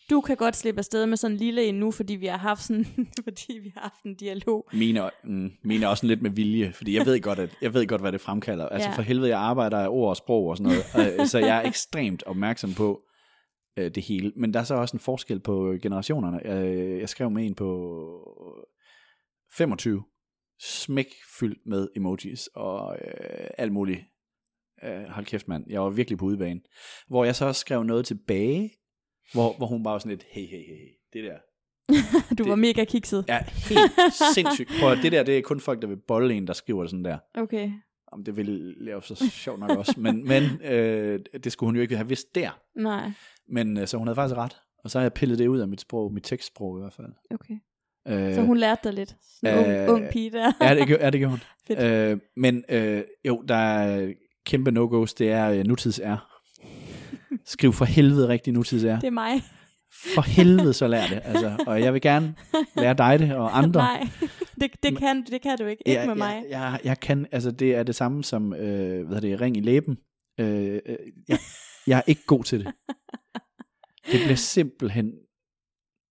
[0.10, 2.64] Du kan godt slippe afsted med sådan en lille en nu, fordi vi har haft
[2.64, 2.86] sådan,
[3.24, 4.68] fordi vi har haft en dialog.
[4.74, 7.74] Mine, er- mm, mine er også lidt med vilje, fordi jeg ved godt, at, jeg
[7.74, 8.70] ved godt hvad det fremkalder.
[8.70, 8.96] Altså Ja.
[8.96, 11.68] for helvede, jeg arbejder af ord og sprog og sådan noget, og, så jeg er
[11.68, 13.02] ekstremt opmærksom på
[13.78, 14.32] øh, det hele.
[14.36, 16.40] Men der er så også en forskel på generationerne.
[16.46, 17.70] Jeg, jeg skrev med en på
[19.58, 20.04] 25,
[20.62, 21.08] smæk
[21.40, 24.00] fyldt med emojis og øh, alt muligt.
[24.84, 26.60] Øh, hold kæft mand, jeg var virkelig på udebane.
[27.08, 28.70] Hvor jeg så også skrev noget tilbage,
[29.34, 31.38] hvor, hvor hun bare var sådan lidt, hey, hey, hey, det der,
[32.38, 33.26] Du Det- var mega kikset.
[33.28, 34.70] er helt sindssygt.
[34.80, 36.90] Prøv at, det der, det er kun folk, der vil bolle en, der skriver det
[36.90, 37.18] sådan der.
[37.36, 37.72] Okay.
[38.12, 39.94] Om det ville lave så sjovt nok også.
[39.98, 42.60] Men, men øh, det skulle hun jo ikke have vidst der.
[42.76, 43.12] Nej,
[43.50, 44.58] Men øh, så hun havde faktisk ret.
[44.84, 47.08] Og så har jeg pillet det ud af mit sprog, mit tekstsprog i hvert fald.
[47.32, 47.54] okay.
[48.08, 49.16] Øh, Så hun lærte dig lidt.
[49.42, 50.52] Sådan en øh, ung, ung pige der.
[50.62, 51.40] Ja, det, ja, det gjorde hun.
[51.68, 51.80] Fedt.
[51.80, 54.14] Øh, men øh, jo, der er
[54.46, 55.14] kæmpe no-go's.
[55.18, 56.37] Det er øh, nutids er.
[57.48, 59.00] Skriv for helvede rigtig nutids er.
[59.00, 59.42] Det er mig.
[60.14, 61.22] For helvede så lær det.
[61.24, 62.36] Altså, og jeg vil gerne
[62.78, 63.82] lære dig det og andre.
[63.92, 64.08] Nej,
[64.62, 65.84] det, det, kan, det kan du ikke.
[65.88, 66.44] Ikke med mig.
[66.50, 68.60] Jeg, jeg, jeg kan, altså det er det samme som, øh,
[69.08, 69.98] hvad hedder det, ring i læben.
[70.40, 70.96] Øh, øh,
[71.28, 71.40] jeg,
[71.88, 72.74] jeg er ikke god til det.
[74.12, 75.14] Det bliver simpelthen,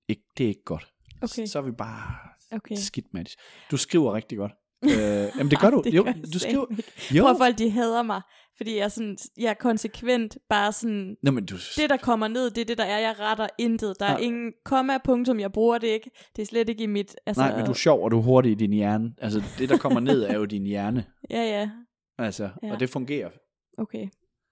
[0.09, 0.87] ikke, det er ikke godt.
[1.23, 1.47] Okay.
[1.47, 2.15] Så er vi bare
[2.53, 2.75] Okay.
[2.77, 3.37] skidt match.
[3.71, 4.53] Du skriver rigtig godt.
[4.85, 4.91] Øh,
[5.39, 5.83] jamen det gør du.
[5.85, 6.67] det jo, gør jeg du skriver.
[7.11, 7.23] Jo.
[7.25, 8.21] Prøv folk, de hader mig,
[8.57, 12.29] fordi jeg er, sådan, jeg er konsekvent bare sådan, Nå, men du, det der kommer
[12.29, 14.01] ned, det er det der er, jeg retter intet.
[14.01, 14.21] Der er Nej.
[14.21, 16.11] ingen komma, punktum, jeg bruger det ikke.
[16.37, 18.23] Det er slet ikke i mit, altså, nej, men du er sjov, og du er
[18.23, 19.13] hurtig i din hjerne.
[19.19, 21.05] Altså det, der kommer ned, er jo din hjerne.
[21.31, 21.71] Ja, ja,
[22.19, 22.73] Altså, Ja.
[22.73, 23.31] og det fungerer.
[23.79, 24.07] okay.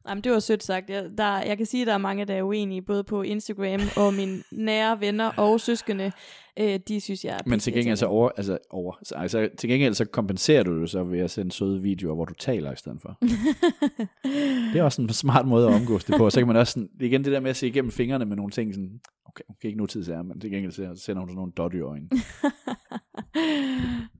[0.09, 0.91] Jamen, det var sødt sagt.
[0.91, 3.81] Jeg, der, jeg kan sige, at der er mange, der er uenige, både på Instagram
[3.97, 6.13] og mine nære venner og søskende.
[6.59, 9.69] Øh, de synes, jeg er Men til gengæld så over, altså over, så, altså, til
[9.69, 12.77] gengæld så kompenserer du det så ved at sende søde videoer, hvor du taler i
[12.77, 13.19] stedet for.
[14.73, 16.31] Det er også en smart måde at omgås det på.
[16.31, 18.51] Så kan man også sådan, igen det der med at se igennem fingrene med nogle
[18.51, 21.53] ting, sådan, okay, okay ikke nutid er, men til gengæld så sender hun sådan nogle
[21.53, 22.11] dot i øjnene.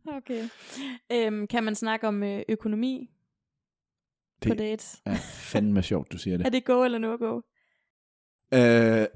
[0.19, 0.49] okay.
[1.13, 3.11] Øhm, kan man snakke om øh, økonomi
[4.45, 4.57] det...
[4.57, 5.03] på dates?
[5.07, 6.47] Ja, fandme sjovt, du siger det.
[6.47, 7.41] Er det go eller no go?
[8.55, 9.07] Øh,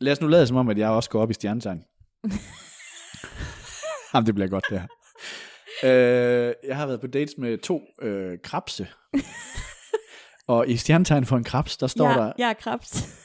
[0.00, 1.84] lad os nu lade som om, at jeg også går op i stjernetegn.
[4.14, 4.86] Jamen, det bliver godt, det her.
[5.84, 8.88] Øh, jeg har været på dates med to øh, krabse.
[10.54, 12.32] og i stjernetegn for en krabs, der står jeg, der...
[12.38, 13.24] jeg er krebs.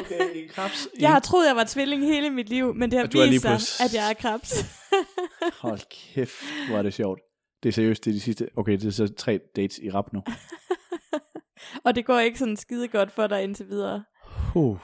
[0.00, 0.88] Okay, en krabs.
[1.00, 3.84] Jeg har troet, jeg var tvilling hele mit liv, men det har vist sig, på-
[3.84, 4.64] at jeg er krebs.
[5.62, 5.80] Hold
[6.14, 6.34] kæft,
[6.68, 7.20] hvor er det sjovt.
[7.62, 8.48] Det er seriøst, det er de sidste...
[8.56, 10.22] Okay, det er så tre dates i rap nu.
[11.84, 14.04] Og det går ikke sådan skide godt for dig indtil videre.
[14.54, 14.78] Uh.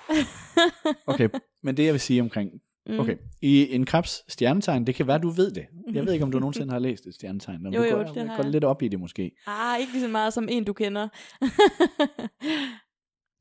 [1.06, 1.28] Okay,
[1.62, 2.50] men det jeg vil sige omkring...
[2.86, 3.00] Mm.
[3.00, 5.66] Okay, i en krebs stjernetegn, det kan være, du ved det.
[5.92, 7.66] Jeg ved ikke, om du nogensinde har læst et stjernetegn.
[7.66, 8.52] Om Jo, du jo, går, det har går jeg.
[8.52, 9.30] lidt op i det måske.
[9.46, 11.08] Ah, ikke lige så meget som en, du kender.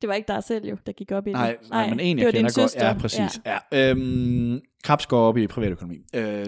[0.01, 1.69] det var ikke dig selv jo, der gik op i Nej, det.
[1.69, 2.75] nej, men en, det jeg var kender godt.
[2.75, 3.41] Ja, præcis.
[3.45, 3.57] Ja.
[3.71, 3.91] Ja.
[3.91, 5.97] Øhm, Krebs går op i privatøkonomi.
[6.15, 6.45] Øh,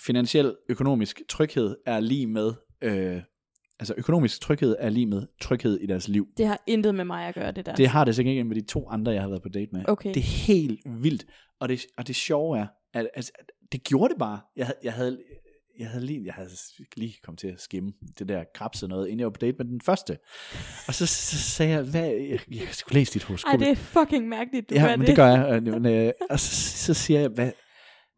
[0.00, 2.52] finansiel økonomisk tryghed er lige med...
[2.82, 3.22] Øh,
[3.80, 6.26] altså økonomisk tryghed er lige med tryghed i deres liv.
[6.36, 7.74] Det har intet med mig at gøre, det der.
[7.74, 9.84] Det har det sikkert ikke med de to andre, jeg har været på date med.
[9.88, 10.08] Okay.
[10.08, 11.26] Det er helt vildt.
[11.60, 14.40] Og det, og det sjove er, at, at, at det gjorde det bare.
[14.56, 15.18] Jeg, jeg havde,
[15.78, 16.50] jeg havde lige, jeg havde
[16.96, 19.66] lige kommet til at skimme det der krabse noget, inden jeg var på date med
[19.66, 20.18] den første.
[20.88, 23.50] Og så, så sagde jeg, hvad, jeg, jeg skulle læse dit horoskop.
[23.50, 25.62] Ej, det er fucking mærkeligt, du ja, gør men det gør jeg.
[25.66, 26.54] øh, Men, øh, og så,
[26.84, 27.52] så siger jeg, hvad,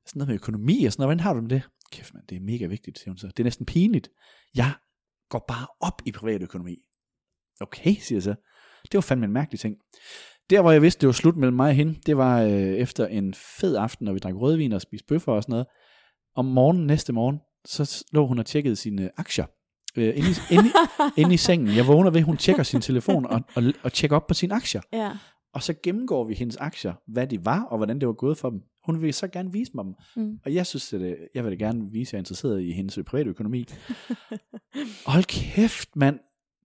[0.06, 1.62] sådan noget med økonomi og sådan noget, hvordan har du med det?
[1.92, 3.26] Kæft mand, det er mega vigtigt, siger hun så.
[3.26, 4.08] Det er næsten pinligt.
[4.56, 4.72] Jeg
[5.28, 6.76] går bare op i privatøkonomi.
[7.60, 8.34] Okay, siger jeg så.
[8.82, 9.76] Det var fandme en mærkelig ting.
[10.50, 13.06] Der, hvor jeg vidste, det var slut mellem mig og hende, det var øh, efter
[13.06, 15.66] en fed aften, når vi drak rødvin og spiste bøffer og sådan noget.
[16.34, 19.46] Om morgenen, næste morgen, så lå hun og tjekkede sine aktier.
[19.96, 21.76] Øh, inde, i, inde, i, inde i sengen.
[21.76, 24.54] Jeg vågner ved, at hun tjekker sin telefon og, og, og tjekker op på sine
[24.54, 24.80] aktier.
[24.92, 25.10] Ja.
[25.54, 28.50] Og så gennemgår vi hendes aktier, hvad de var, og hvordan det var gået for
[28.50, 28.60] dem.
[28.86, 29.94] Hun vil så gerne vise mig dem.
[30.16, 30.38] Mm.
[30.44, 32.72] Og jeg synes, at øh, jeg vil da gerne vise, at jeg er interesseret i
[32.72, 33.64] hendes private økonomi.
[35.06, 36.18] Hold kæft, mand.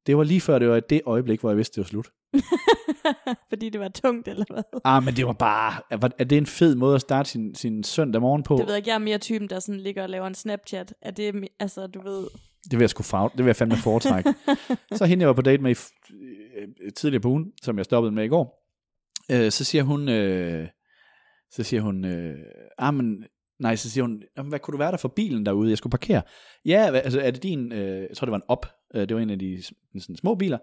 [0.08, 2.12] Det var lige før, det var det øjeblik, hvor jeg vidste, det var slut.
[3.50, 4.64] Fordi det var tungt, eller hvad?
[4.84, 5.82] Ah, men det var bare...
[5.90, 8.56] Er, er det en fed måde at starte sin, sin søndag morgen på?
[8.58, 10.94] Det ved jeg ikke, jeg er mere typen, der sådan ligger og laver en Snapchat.
[11.02, 12.28] Er det, altså, du ved...
[12.64, 13.30] Det vil jeg sgu farve.
[13.30, 14.34] Det vil jeg fandme foretrække.
[14.98, 15.78] så hende, jeg var på date med i,
[16.16, 18.66] øh, tidligere på ugen, som jeg stoppede med i går,
[19.32, 20.68] øh, så siger hun, øh,
[21.52, 22.36] så siger hun, øh,
[22.78, 23.26] ah, men,
[23.60, 25.92] nej, så siger hun, "Jamen, hvad kunne du være der for bilen derude, jeg skulle
[25.92, 26.22] parkere?
[26.66, 29.16] Ja, hvad, altså er det din, øh, jeg tror det var en op, øh, det
[29.16, 29.64] var en af de
[30.00, 30.58] sådan, små biler,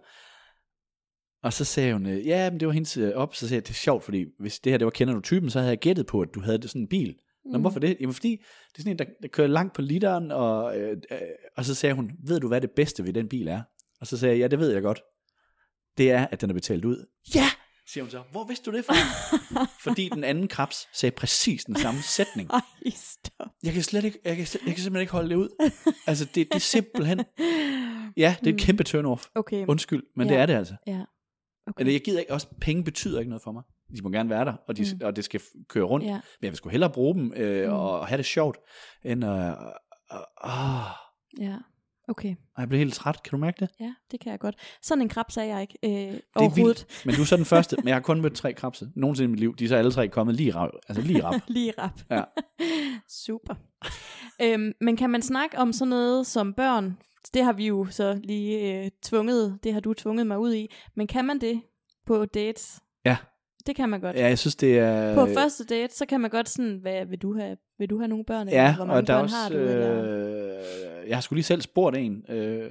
[1.43, 3.63] og så sagde hun, øh, ja, men det var hendes øh, op, så sagde jeg,
[3.67, 5.79] det er sjovt, fordi hvis det her, det var kender du typen, så havde jeg
[5.79, 7.17] gættet på, at du havde sådan en bil.
[7.45, 7.61] Nå, Mm.
[7.61, 7.97] hvorfor det?
[8.01, 8.31] Jamen fordi,
[8.73, 11.19] det er sådan en, der, der kører langt på literen, og, øh, øh,
[11.57, 13.63] og så sagde hun, ved du hvad det bedste ved den bil er?
[14.01, 15.03] Og så sagde jeg, ja, det ved jeg godt.
[15.99, 17.07] Det er, at den er betalt ud.
[17.35, 17.45] Ja,
[17.89, 18.23] siger hun så.
[18.31, 18.95] Hvor vidste du det fra?
[19.85, 22.51] fordi den anden krabs sagde præcis den samme sætning.
[22.51, 22.61] Ej,
[22.95, 23.47] stop.
[23.63, 25.73] Jeg kan slet ikke, jeg kan, jeg kan simpelthen ikke holde det ud.
[26.07, 27.19] Altså, det, det er simpelthen,
[28.17, 29.31] ja, det er et kæmpe turn-off.
[29.35, 29.67] Okay.
[29.69, 30.33] Undskyld, men Ja.
[30.35, 30.75] det er det altså.
[30.87, 31.01] Ja.
[31.67, 31.81] Okay.
[31.81, 33.63] Eller jeg gider ikke, også penge betyder ikke noget for mig.
[33.97, 34.89] De må gerne være der, og, de, Mm.
[35.01, 35.07] mm.
[35.07, 36.07] og det skal køre rundt.
[36.07, 36.13] Ja.
[36.13, 37.69] Men jeg vil sgu hellere bruge dem øh, Mm.
[37.71, 37.75] mm.
[37.79, 38.59] og have det sjovt,
[39.05, 39.31] end at...
[39.31, 39.47] Øh,
[40.13, 40.87] øh, øh,
[41.41, 41.57] Ja.
[42.09, 42.35] Okay.
[42.59, 43.23] jeg bliver helt træt.
[43.23, 43.69] Kan du mærke det?
[43.81, 44.55] Ja, det kan jeg godt.
[44.83, 46.87] Sådan en krebs er jeg ikke øh, Det er overhovedet.
[46.89, 47.07] vildt.
[47.07, 47.77] Men du er så den første.
[47.77, 48.89] Men jeg har kun mødt tre krabse.
[48.97, 49.57] Nogensinde i mit liv.
[49.57, 50.71] De er så alle tre kommet lige rap.
[50.89, 51.41] Altså lige rap.
[51.49, 52.01] Lige rap.
[52.11, 52.23] Ja.
[53.27, 53.55] Super.
[54.43, 56.99] øhm, men kan man snakke om sådan noget som børn?
[57.35, 60.75] Det har vi jo så lige øh, tvunget, det har du tvunget mig ud i.
[60.97, 61.63] Men kan man det
[62.07, 62.81] på dates?
[63.05, 63.17] Ja.
[63.67, 64.17] Det kan man godt.
[64.17, 65.15] Ja, jeg synes, det er...
[65.15, 68.09] På første date, så kan man godt sådan, hvad, vil, du have, vil du have
[68.09, 68.49] nogle børn?
[68.49, 69.37] eller Ja, hvor mange og der er børn også...
[69.37, 69.57] har du?
[69.57, 70.05] eller?
[71.03, 72.25] Øh, jeg har sgu lige selv spurgt en.
[72.29, 72.71] Øh,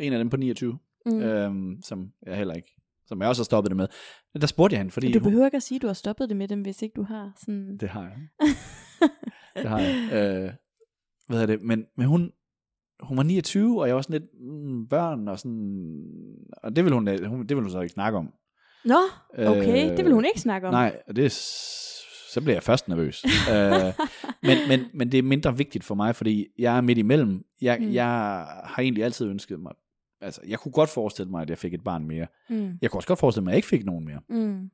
[0.00, 0.78] en af dem på 29.
[1.06, 1.20] Mm.
[1.22, 2.76] Øhm, som jeg heller ikke...
[3.06, 3.86] Som jeg også har stoppet det med.
[4.40, 5.12] Der spurgte jeg hende, fordi...
[5.12, 6.92] du hun- behøver ikke at sige, at du har stoppet det med dem, hvis ikke
[6.96, 7.76] du har sådan...
[7.80, 8.16] Det har jeg.
[9.62, 9.94] det har jeg.
[10.46, 10.52] Øh,
[11.28, 11.62] hvad er det?
[11.62, 12.32] Men, men hun,
[13.00, 16.04] hun var 29, og jeg var sådan lidt mm, børn, og sådan...
[16.62, 18.32] Og det vil hun, hun, det vil hun så ikke snakke om.
[18.84, 18.98] Nå,
[19.38, 20.74] okay, Øh, det vil hun ikke snakke om.
[20.74, 21.32] Nej, og det
[22.32, 23.24] så bliver jeg først nervøs.
[23.54, 23.94] øh,
[24.42, 27.44] men, men, men det er mindre vigtigt for mig, fordi jeg er midt imellem.
[27.60, 27.92] Jeg, Mm.
[27.92, 28.06] jeg
[28.64, 29.72] har egentlig altid ønsket mig,
[30.20, 32.26] altså jeg kunne godt forestille mig, at jeg fik et barn mere.
[32.50, 32.78] Mm.
[32.82, 34.20] Jeg kunne også godt forestille mig, at jeg ikke fik nogen mere.
[34.28, 34.70] Mm.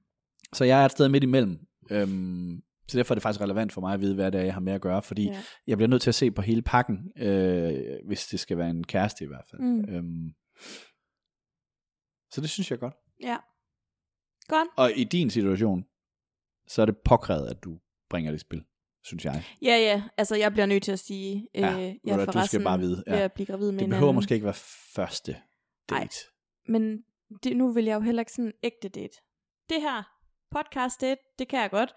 [0.53, 1.59] Så jeg er et sted midt imellem.
[1.91, 4.55] Øhm, så derfor er det faktisk relevant for mig at vide, hvad det er, jeg
[4.55, 5.43] har med at gøre, fordi Ja.
[5.67, 7.75] jeg bliver nødt til at se på hele pakken, øh,
[8.07, 9.63] hvis det skal være en kæreste i hvert fald.
[9.63, 9.95] Mm.
[9.95, 10.31] Øhm,
[12.31, 12.95] så det synes jeg er godt.
[13.23, 13.37] ja.
[14.49, 14.69] Godt.
[14.77, 15.85] Og i din situation,
[16.69, 17.79] så er det påkrævet, at du
[18.11, 18.64] bringer det i spil,
[19.05, 19.45] synes jeg.
[19.62, 20.03] Ja, ja.
[20.17, 22.64] Altså, jeg bliver nødt til at sige, øh, Ja, jeg er hvad, du skal forresten
[22.64, 23.19] bare vide, ja.
[23.19, 24.14] at blive gravid med Det behøver anden.
[24.14, 24.55] måske ikke være
[24.95, 25.33] første
[25.91, 26.01] date.
[26.03, 26.09] Ej.
[26.69, 27.05] Men
[27.43, 29.17] det, nu vil jeg jo heller ikke sådan en ægte date.
[29.69, 30.03] Det her
[30.51, 31.95] podcast date, det kan jeg godt.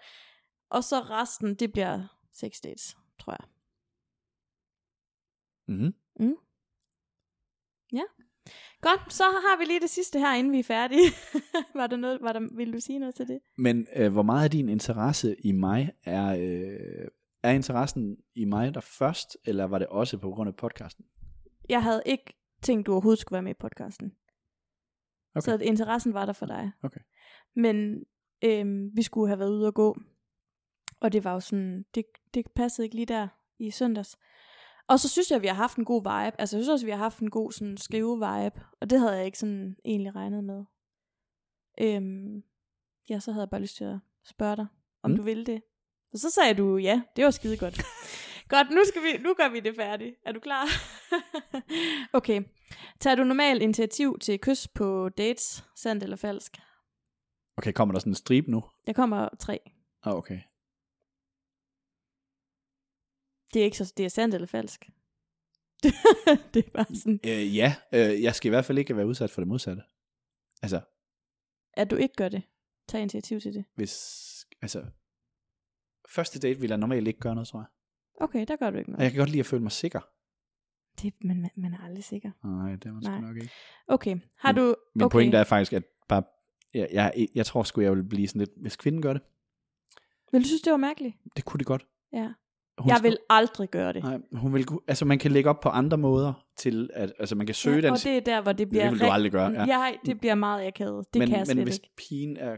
[0.70, 3.46] og så resten, det bliver sex dates, tror jeg.
[5.68, 6.36] Mm-hmm.
[8.80, 11.10] Godt, så har vi lige det sidste her, inden vi er færdige.
[11.80, 13.40] var der noget, var der, vil du sige noget til det?
[13.58, 17.08] Men øh, hvor meget af din interesse i mig er, øh,
[17.42, 21.04] er interessen i mig der først, eller var det også på grund af podcasten?
[21.68, 24.12] Jeg havde ikke tænkt, du overhovedet skulle være med i podcasten.
[25.34, 25.40] Okay.
[25.40, 26.70] Så interessen var der for dig.
[26.82, 27.00] Okay.
[27.56, 28.04] Men
[28.44, 29.98] øhm, vi skulle have været ude og gå.
[31.00, 33.28] Og det var jo sådan, det, det passede ikke lige der
[33.58, 34.18] i søndags.
[34.90, 36.40] Og så synes jeg, at vi har haft en god vibe.
[36.40, 38.60] Altså jeg synes også, at vi har haft en god sådan, skrive-vibe.
[38.80, 40.64] Og det havde jeg ikke sådan egentlig regnet med.
[41.80, 42.42] Øhm,
[43.10, 44.66] ja, så havde jeg bare lyst til at spørge dig,
[45.02, 45.16] om Mm.
[45.16, 45.62] du ville det.
[46.12, 47.80] Og så sagde du ja, det var skide godt.
[48.54, 50.16] godt, nu, skal vi, nu gør vi det færdigt.
[50.26, 50.64] Er du klar?
[52.18, 52.42] okay.
[53.00, 56.58] Tager du normalt initiativ til kys på dates, sandt eller falsk?
[57.56, 58.62] Okay, kommer der sådan en stribe nu?
[58.86, 59.60] Der kommer tre.
[60.02, 60.38] Ah, okay.
[63.54, 64.90] Det er ikke så, det er sandt eller falsk.
[66.54, 69.30] det er bare sådan, Øh, ja, øh, jeg skal i hvert fald ikke være udsat
[69.30, 69.82] for det modsatte.
[70.62, 70.80] Altså,
[71.72, 72.42] at du ikke gør det.
[72.88, 73.64] Tag initiativ til det.
[73.74, 74.26] hvis...
[74.62, 74.84] Altså,
[76.08, 77.66] første date vil jeg normalt ikke gøre noget, tror jeg.
[78.20, 79.02] Okay, der gør du ikke Og noget.
[79.04, 80.00] jeg kan godt lide at føle mig sikker.
[81.02, 82.30] Det, men man, man er aldrig sikker.
[82.44, 83.20] Nej, det er man sgu Nej.
[83.20, 83.50] nok ikke.
[83.88, 84.74] Okay, har Men- du...
[84.94, 85.12] Min okay.
[85.12, 86.22] pointe er faktisk, at bare...
[86.74, 88.50] Jeg, jeg, jeg tror sgu, jeg vil blive sådan lidt...
[88.56, 89.22] Hvis kvinden gør det,
[90.32, 91.16] Vil du synes, det var mærkeligt?
[91.36, 91.86] det kunne det godt.
[92.12, 92.32] Ja.
[92.80, 94.02] Hun jeg skulle- vil aldrig gøre det.
[94.02, 97.46] Nej, hun vil, altså man kan lægge op på andre måder til, at altså man
[97.46, 97.90] kan søge ja, den.
[97.90, 98.82] og det er der, hvor det bliver...
[98.84, 99.50] det vil du aldrig gøre.
[99.50, 99.64] Ja.
[99.64, 101.06] Ja, det bliver meget akavet.
[101.14, 101.90] Det men, kan jeg slet men hvis ikke.
[101.96, 102.56] pigen er,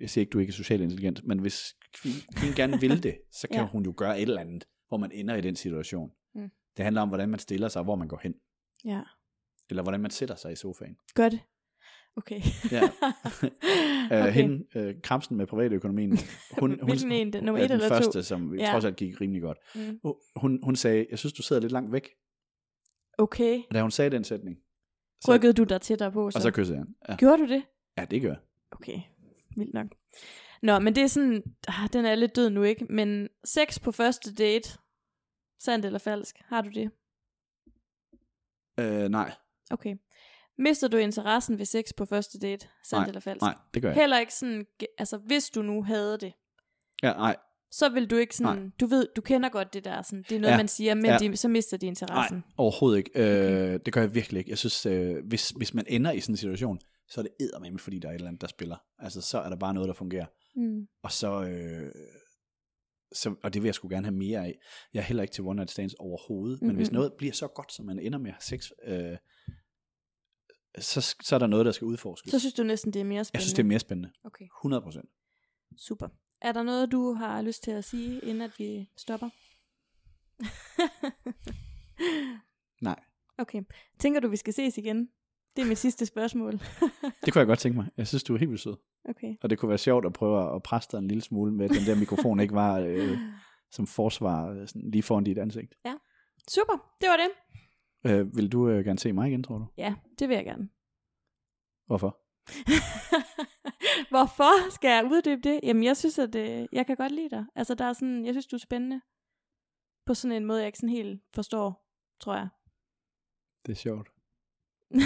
[0.00, 1.74] jeg siger ikke, du ikke er socialt intelligent, men hvis
[2.36, 3.60] kvinden gerne vil det, så kan Ja.
[3.62, 3.68] ja.
[3.68, 6.10] hun jo gøre et eller andet, hvor man ender i den situation.
[6.34, 6.50] Mm.
[6.76, 8.34] Det handler om, hvordan man stiller sig, og hvor man går hen.
[8.84, 9.00] Ja,
[9.70, 10.96] Eller hvordan man sætter sig i sofaen.
[11.14, 11.40] gør det.
[12.16, 12.40] Okay.
[12.70, 12.82] Ja.
[14.10, 14.28] okay.
[14.28, 16.10] Uh, hende, uh, Kramsen med privatøkonomien,
[16.60, 17.26] hun, hun, Hvilken en?
[17.44, 17.94] Nummer er et den eller to?
[17.94, 18.70] første, som Ja.
[18.70, 19.58] trods alt gik rimelig godt.
[19.74, 19.98] Mm.
[20.36, 22.08] Hun, hun sagde, jeg synes, du sidder lidt langt væk.
[23.18, 23.62] Okay.
[23.72, 24.56] Da hun sagde den sætning,
[25.24, 26.30] så, Rykkede du dig tættere på?
[26.30, 26.38] Så?
[26.38, 26.86] og så kyssede jeg.
[27.08, 27.16] Ja.
[27.16, 27.62] Gjorde du det?
[27.98, 28.38] ja, det gør jeg.
[28.72, 29.00] Okay,
[29.56, 29.86] vildt nok.
[30.62, 32.84] Nå, men det er sådan, ah, den er lidt død nu, ikke?
[32.90, 34.78] Men sex på første date,
[35.58, 36.90] sandt eller falsk, har du det?
[38.80, 39.32] Uh, nej,
[39.70, 39.96] Okay.
[40.58, 43.40] Mister du interessen ved sex på første date, sandt Nej, eller falsk?
[43.42, 43.96] nej, det gør jeg.
[44.00, 44.66] Heller ikke sådan,
[44.98, 46.32] altså hvis du nu havde det,
[47.02, 47.36] Ja, nej,
[47.70, 48.70] så vil du ikke sådan, Nej.
[48.80, 50.56] du ved, du kender godt det der, sådan, det er noget, ja.
[50.56, 51.18] Man siger, men ja.
[51.18, 52.44] de, så mister de nej, interessen.
[52.56, 53.10] overhovedet ikke.
[53.14, 54.50] Øh, det gør jeg virkelig ikke.
[54.50, 56.78] Jeg synes, øh, hvis, hvis man ender i sådan en situation,
[57.08, 58.76] så er det eddermame, fordi der er et eller andet, der spiller.
[58.98, 60.26] Altså, så er der bare noget, der fungerer.
[60.56, 60.86] Mm.
[61.02, 61.92] Og så, øh,
[63.12, 64.58] så, og det vil jeg sgu gerne have mere af.
[64.94, 66.76] Jeg er heller ikke til one night stands overhovedet, men Mhm.
[66.76, 69.16] hvis noget bliver så godt, som man ender med at have sex, øh,
[70.78, 72.30] så, så er der noget, der skal udforskes.
[72.30, 73.36] Så synes du næsten, det er mere spændende?
[73.36, 74.10] jeg synes, det er mere spændende.
[74.24, 75.08] Okay, 100 procent.
[75.78, 76.08] super.
[76.40, 79.28] Er der noget, du har lyst til at sige, inden at vi stopper?
[82.88, 83.00] Nej,
[83.38, 83.62] Okay.
[83.98, 85.08] Tænker du, vi skal ses igen?
[85.56, 86.52] Det er mit sidste spørgsmål.
[87.24, 87.86] det kunne jeg godt tænke mig.
[87.96, 88.76] Jeg synes, du er helt vildt sød.
[89.08, 89.34] okay.
[89.42, 91.70] Og det kunne være sjovt at prøve at presse dig en lille smule med, at
[91.70, 93.18] den der mikrofon ikke var øh,
[93.70, 95.74] som forsvar øh, sådan lige foran dit ansigt.
[96.50, 97.28] Super, det var det.
[98.06, 99.66] Øh, vil du øh, gerne se mig igen, tror du?
[99.76, 100.68] Ja, det vil jeg gerne.
[101.86, 102.20] Hvorfor?
[104.12, 105.60] Hvorfor skal jeg uddybe det?
[105.62, 107.46] Jamen, jeg synes, at øh, jeg kan godt lide dig.
[107.54, 109.00] Altså, der er sådan, jeg synes, du er spændende.
[110.06, 111.86] På sådan en måde, jeg ikke sådan helt forstår,
[112.20, 112.48] tror jeg.
[113.66, 114.08] Det er sjovt.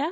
[0.00, 0.08] ja.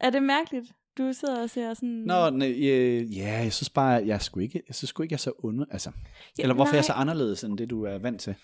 [0.00, 0.72] Er det mærkeligt?
[0.98, 1.88] Du sidder og ser sådan...
[1.88, 5.12] Nå, nej, øh, ja, jeg synes bare, jeg er sgu ikke, jeg synes sgu ikke,
[5.12, 5.92] jeg er så under, altså.
[6.38, 7.00] Ja, Eller hvorfor er jeg så nej.
[7.00, 8.34] anderledes, end det du er vant til?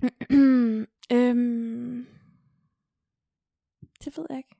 [1.16, 2.06] øhm,
[4.04, 4.56] det ved jeg ikke.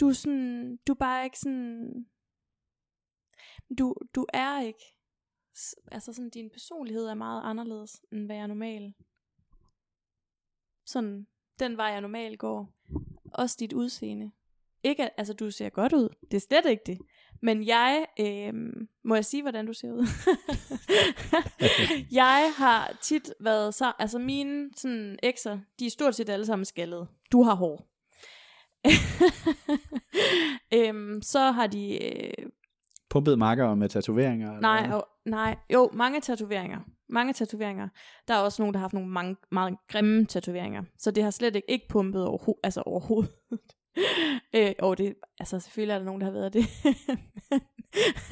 [0.00, 2.06] Du er sådan, du er bare ikke sådan,
[3.78, 4.84] du, du er ikke,
[5.92, 8.96] altså sådan din personlighed er meget anderledes, end hvad jeg normalt,
[10.84, 11.26] sådan,
[11.58, 12.72] den vej jeg normalt går.
[13.32, 14.32] Også dit udseende.
[14.84, 16.98] Ikke, altså du ser godt ud, det er slet ikke det.
[17.42, 20.06] Men jeg, øhm, må jeg sige, hvordan du ser ud?
[22.20, 26.64] jeg har tit været så, altså mine sådan, ekser, de er stort set alle sammen
[26.64, 27.06] skaldede.
[27.32, 27.86] Du har hår.
[30.78, 32.46] øhm, så har de, øh,
[33.10, 34.60] Pumpet makker med tatoveringer?
[34.60, 36.78] nej, jo, nej, jo, mange tatoveringer.
[37.08, 37.88] Mange tatoveringer.
[38.28, 40.82] Der er også nogen, der har haft nogle mange, meget grimme tatoveringer.
[40.98, 43.32] Så det har slet ikke, ikke pumpet overho- altså overhovedet.
[44.56, 46.66] øh, og det, altså selvfølgelig er der nogen, der har været det.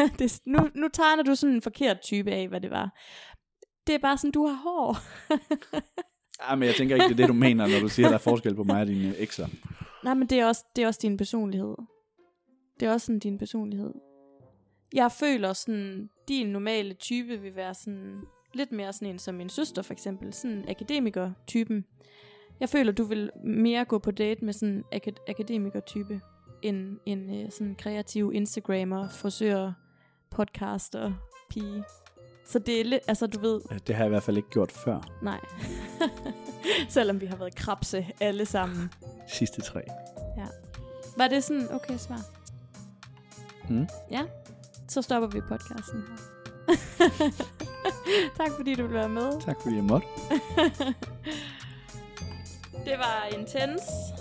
[0.18, 2.98] det nu, nu tegner du sådan en forkert type af, hvad det var.
[3.86, 4.96] Det er bare sådan, du har hår.
[6.48, 8.18] Ja, men jeg tænker ikke, det er det, du mener, når du siger, der er
[8.18, 9.48] forskel på mig og dine ekser.
[10.04, 11.74] Nej, men det er også, det er også din personlighed.
[12.80, 13.92] Det er også sådan din personlighed.
[14.92, 18.22] jeg føler sådan, din normale type vil være sådan,
[18.54, 21.84] lidt mere sådan en som min søster for eksempel, sådan akademiker-typen.
[22.60, 26.20] Jeg føler, du vil mere gå på date med sådan akad- akademiker-type,
[26.62, 29.72] end en øh, sådan kreativ Instagrammer, frisør,
[30.30, 31.12] podcaster,
[31.50, 31.84] pige.
[32.46, 34.48] Så det er lidt, altså du ved, Ja, Det har jeg i hvert fald ikke
[34.50, 35.18] gjort før.
[35.22, 35.40] nej.
[36.88, 38.90] Selvom vi har været krabse alle sammen.
[39.28, 39.82] Sidste tre.
[41.16, 42.20] Var det sådan, okay svar?
[43.70, 43.86] Mm.
[44.10, 44.22] Ja,
[44.88, 46.16] så stopper vi podcasten her.
[48.36, 49.40] tak fordi du ville være med.
[49.40, 50.06] Tak fordi jeg måtte.
[52.84, 54.12] Det var intens.